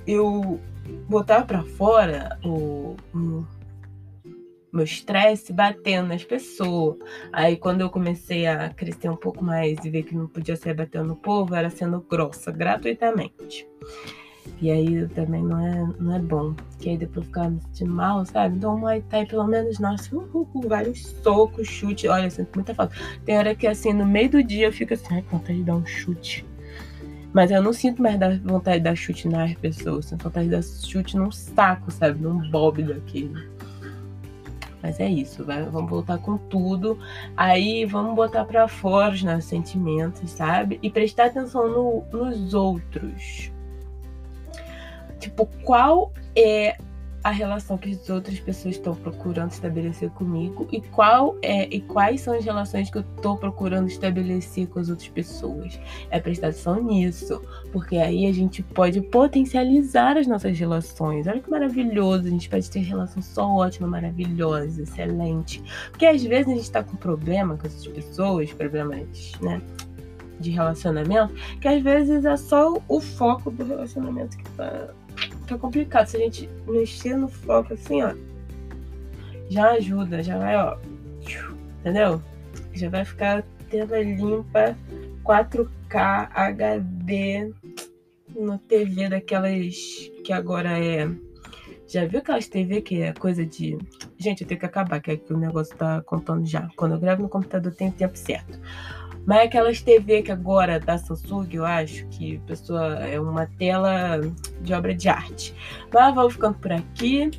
Eu 0.06 0.60
botava 1.08 1.44
pra 1.44 1.62
fora 1.62 2.38
o, 2.44 2.96
o 3.14 3.46
meu 4.72 4.84
estresse 4.84 5.52
batendo 5.52 6.08
nas 6.08 6.24
pessoas. 6.24 6.96
Aí 7.32 7.56
quando 7.56 7.82
eu 7.82 7.90
comecei 7.90 8.46
a 8.46 8.70
crescer 8.70 9.10
um 9.10 9.16
pouco 9.16 9.44
mais 9.44 9.84
e 9.84 9.90
ver 9.90 10.04
que 10.04 10.14
não 10.14 10.26
podia 10.26 10.56
ser 10.56 10.74
batendo 10.74 11.08
no 11.08 11.16
povo, 11.16 11.54
era 11.54 11.68
sendo 11.68 12.00
grossa, 12.00 12.50
gratuitamente. 12.50 13.68
E 14.60 14.70
aí 14.70 15.08
também 15.08 15.42
não 15.42 15.58
é, 15.58 15.88
não 15.98 16.14
é 16.14 16.18
bom. 16.18 16.54
Que 16.78 16.90
aí 16.90 16.96
depois 16.96 17.26
ficar 17.26 17.50
me 17.50 17.60
sentindo 17.60 17.92
mal, 17.92 18.24
sabe? 18.24 18.56
Então 18.56 18.74
o 18.74 18.78
Muay 18.78 19.02
Thai, 19.02 19.26
pelo 19.26 19.46
menos, 19.46 19.78
nossa, 19.78 20.14
uh, 20.14 20.48
uh, 20.54 20.68
vários 20.68 21.02
socos, 21.22 21.66
chute. 21.66 22.08
Olha, 22.08 22.24
eu 22.24 22.30
sinto 22.30 22.50
muita 22.54 22.74
falta. 22.74 22.94
Tem 23.24 23.36
hora 23.36 23.54
que 23.54 23.66
assim, 23.66 23.92
no 23.92 24.06
meio 24.06 24.30
do 24.30 24.42
dia 24.42 24.66
eu 24.66 24.72
fico 24.72 24.94
assim, 24.94 25.06
ai, 25.10 25.24
vontade 25.30 25.58
de 25.58 25.64
dar 25.64 25.74
um 25.76 25.86
chute. 25.86 26.46
Mas 27.32 27.50
eu 27.50 27.62
não 27.62 27.72
sinto 27.72 28.02
mais 28.02 28.18
da 28.18 28.36
vontade 28.38 28.78
de 28.78 28.84
dar 28.84 28.94
chute 28.94 29.26
nas 29.28 29.54
pessoas. 29.54 30.06
Sinto 30.06 30.24
vontade 30.24 30.46
de 30.46 30.52
dar 30.52 30.62
chute 30.62 31.16
num 31.16 31.30
saco, 31.30 31.90
sabe? 31.90 32.20
Num 32.20 32.50
bob 32.50 32.82
daquele. 32.82 33.50
Mas 34.82 34.98
é 34.98 35.08
isso, 35.08 35.44
vai, 35.44 35.62
vamos 35.62 35.88
voltar 35.88 36.18
com 36.18 36.36
tudo. 36.36 36.98
Aí 37.36 37.84
vamos 37.84 38.16
botar 38.16 38.44
para 38.44 38.66
fora 38.66 39.14
os 39.14 39.22
nossos 39.22 39.44
sentimentos, 39.44 40.28
sabe? 40.30 40.78
E 40.82 40.90
prestar 40.90 41.26
atenção 41.26 41.68
no, 41.68 42.04
nos 42.12 42.52
outros. 42.52 43.51
Tipo, 45.22 45.46
qual 45.64 46.12
é 46.36 46.76
a 47.24 47.30
relação 47.30 47.78
que 47.78 47.90
as 47.90 48.10
outras 48.10 48.40
pessoas 48.40 48.74
estão 48.74 48.94
procurando 48.94 49.52
estabelecer 49.52 50.10
comigo 50.10 50.66
e 50.72 50.80
qual 50.80 51.36
é 51.40 51.68
e 51.72 51.80
quais 51.80 52.20
são 52.20 52.34
as 52.34 52.44
relações 52.44 52.90
que 52.90 52.98
eu 52.98 53.02
estou 53.02 53.36
procurando 53.36 53.86
estabelecer 53.86 54.66
com 54.66 54.80
as 54.80 54.88
outras 54.88 55.08
pessoas. 55.08 55.78
É 56.10 56.18
prestar 56.18 56.48
atenção 56.48 56.82
nisso, 56.82 57.40
porque 57.70 57.96
aí 57.96 58.26
a 58.26 58.32
gente 58.32 58.62
pode 58.62 59.00
potencializar 59.00 60.16
as 60.16 60.26
nossas 60.26 60.58
relações. 60.58 61.26
Olha 61.26 61.40
que 61.40 61.50
maravilhoso, 61.50 62.26
a 62.26 62.30
gente 62.30 62.48
pode 62.48 62.68
ter 62.68 62.80
relação 62.80 63.22
só 63.22 63.48
ótima, 63.48 63.86
maravilhosa, 63.86 64.82
excelente. 64.82 65.62
Porque 65.90 66.06
às 66.06 66.22
vezes 66.24 66.48
a 66.48 66.54
gente 66.54 66.62
está 66.62 66.82
com 66.82 66.96
problema 66.96 67.56
com 67.56 67.66
essas 67.66 67.86
pessoas, 67.86 68.52
problemas, 68.52 69.32
né? 69.40 69.62
De 70.40 70.50
relacionamento, 70.50 71.32
que 71.60 71.68
às 71.68 71.80
vezes 71.80 72.24
é 72.24 72.36
só 72.36 72.76
o 72.88 73.00
foco 73.00 73.48
do 73.48 73.64
relacionamento 73.64 74.36
que 74.36 74.50
tá 74.50 74.88
tá 75.46 75.58
complicado. 75.58 76.06
Se 76.06 76.16
a 76.16 76.20
gente 76.20 76.48
mexer 76.66 77.16
no 77.16 77.28
foco 77.28 77.74
assim, 77.74 78.02
ó, 78.02 78.14
já 79.48 79.72
ajuda, 79.72 80.22
já 80.22 80.38
vai, 80.38 80.56
ó, 80.56 80.76
entendeu? 81.80 82.22
Já 82.74 82.88
vai 82.88 83.04
ficar 83.04 83.44
tela 83.70 84.00
limpa, 84.00 84.76
4K, 85.24 86.28
HD, 86.32 87.52
no 88.34 88.58
TV 88.58 89.08
daquelas 89.08 89.74
que 90.24 90.32
agora 90.32 90.78
é. 90.78 91.08
Já 91.86 92.06
viu 92.06 92.20
aquelas 92.20 92.48
TV 92.48 92.80
que 92.80 93.02
é 93.02 93.12
coisa 93.12 93.44
de. 93.44 93.76
Gente, 94.16 94.42
eu 94.42 94.48
tenho 94.48 94.60
que 94.60 94.66
acabar, 94.66 95.00
que 95.00 95.10
é 95.10 95.16
que 95.16 95.32
o 95.32 95.36
negócio 95.36 95.76
tá 95.76 96.00
contando 96.02 96.46
já. 96.46 96.68
Quando 96.76 96.94
eu 96.94 97.00
gravo 97.00 97.22
no 97.22 97.28
computador 97.28 97.74
tem 97.74 97.90
tempo 97.90 98.16
certo. 98.16 98.58
Mas 99.26 99.38
é 99.38 99.42
aquelas 99.44 99.80
TV 99.80 100.22
que 100.22 100.32
agora 100.32 100.80
da 100.80 100.98
Samsung, 100.98 101.48
eu 101.52 101.64
acho 101.64 102.06
que 102.08 102.38
pessoa 102.46 102.94
é 103.00 103.20
uma 103.20 103.46
tela 103.46 104.20
de 104.60 104.74
obra 104.74 104.94
de 104.94 105.08
arte. 105.08 105.54
Mas 105.92 106.14
vamos 106.14 106.32
ficando 106.34 106.58
por 106.58 106.72
aqui. 106.72 107.30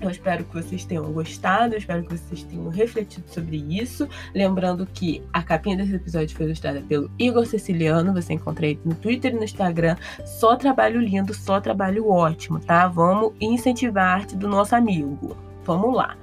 Eu 0.00 0.10
espero 0.10 0.44
que 0.44 0.54
vocês 0.54 0.84
tenham 0.84 1.10
gostado, 1.12 1.74
eu 1.74 1.78
espero 1.78 2.02
que 2.02 2.16
vocês 2.16 2.42
tenham 2.42 2.68
refletido 2.68 3.26
sobre 3.28 3.64
isso. 3.68 4.08
Lembrando 4.34 4.84
que 4.86 5.22
a 5.32 5.42
capinha 5.42 5.76
desse 5.76 5.94
episódio 5.94 6.36
foi 6.36 6.46
ilustrada 6.46 6.82
pelo 6.82 7.10
Igor 7.18 7.46
Siciliano, 7.46 8.12
você 8.12 8.34
encontra 8.34 8.66
ele 8.66 8.80
no 8.84 8.94
Twitter 8.94 9.32
e 9.32 9.36
no 9.36 9.44
Instagram. 9.44 9.96
Só 10.26 10.56
trabalho 10.56 11.00
lindo, 11.00 11.32
só 11.32 11.60
trabalho 11.60 12.10
ótimo, 12.10 12.58
tá? 12.58 12.86
Vamos 12.88 13.32
incentivar 13.40 14.04
a 14.04 14.14
arte 14.14 14.36
do 14.36 14.48
nosso 14.48 14.74
amigo. 14.74 15.36
Vamos 15.64 15.94
lá. 15.94 16.16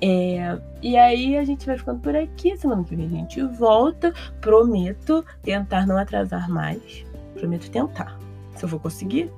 É, 0.00 0.58
e 0.82 0.96
aí 0.96 1.36
a 1.36 1.44
gente 1.44 1.66
vai 1.66 1.78
ficando 1.78 2.00
por 2.00 2.14
aqui. 2.14 2.56
Semana 2.56 2.84
que 2.84 2.96
vem 2.96 3.06
a 3.06 3.08
gente 3.08 3.42
volta. 3.42 4.12
Prometo 4.40 5.24
tentar 5.42 5.86
não 5.86 5.96
atrasar 5.96 6.50
mais. 6.50 7.04
Prometo 7.34 7.70
tentar. 7.70 8.18
Se 8.56 8.64
eu 8.64 8.68
vou 8.68 8.80
conseguir, 8.80 9.30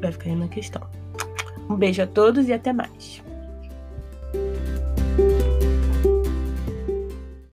vai 0.00 0.12
ficar 0.12 0.30
aí 0.30 0.36
na 0.36 0.48
questão. 0.48 0.82
Um 1.68 1.76
beijo 1.76 2.02
a 2.02 2.06
todos 2.06 2.48
e 2.48 2.52
até 2.52 2.72
mais. 2.72 3.22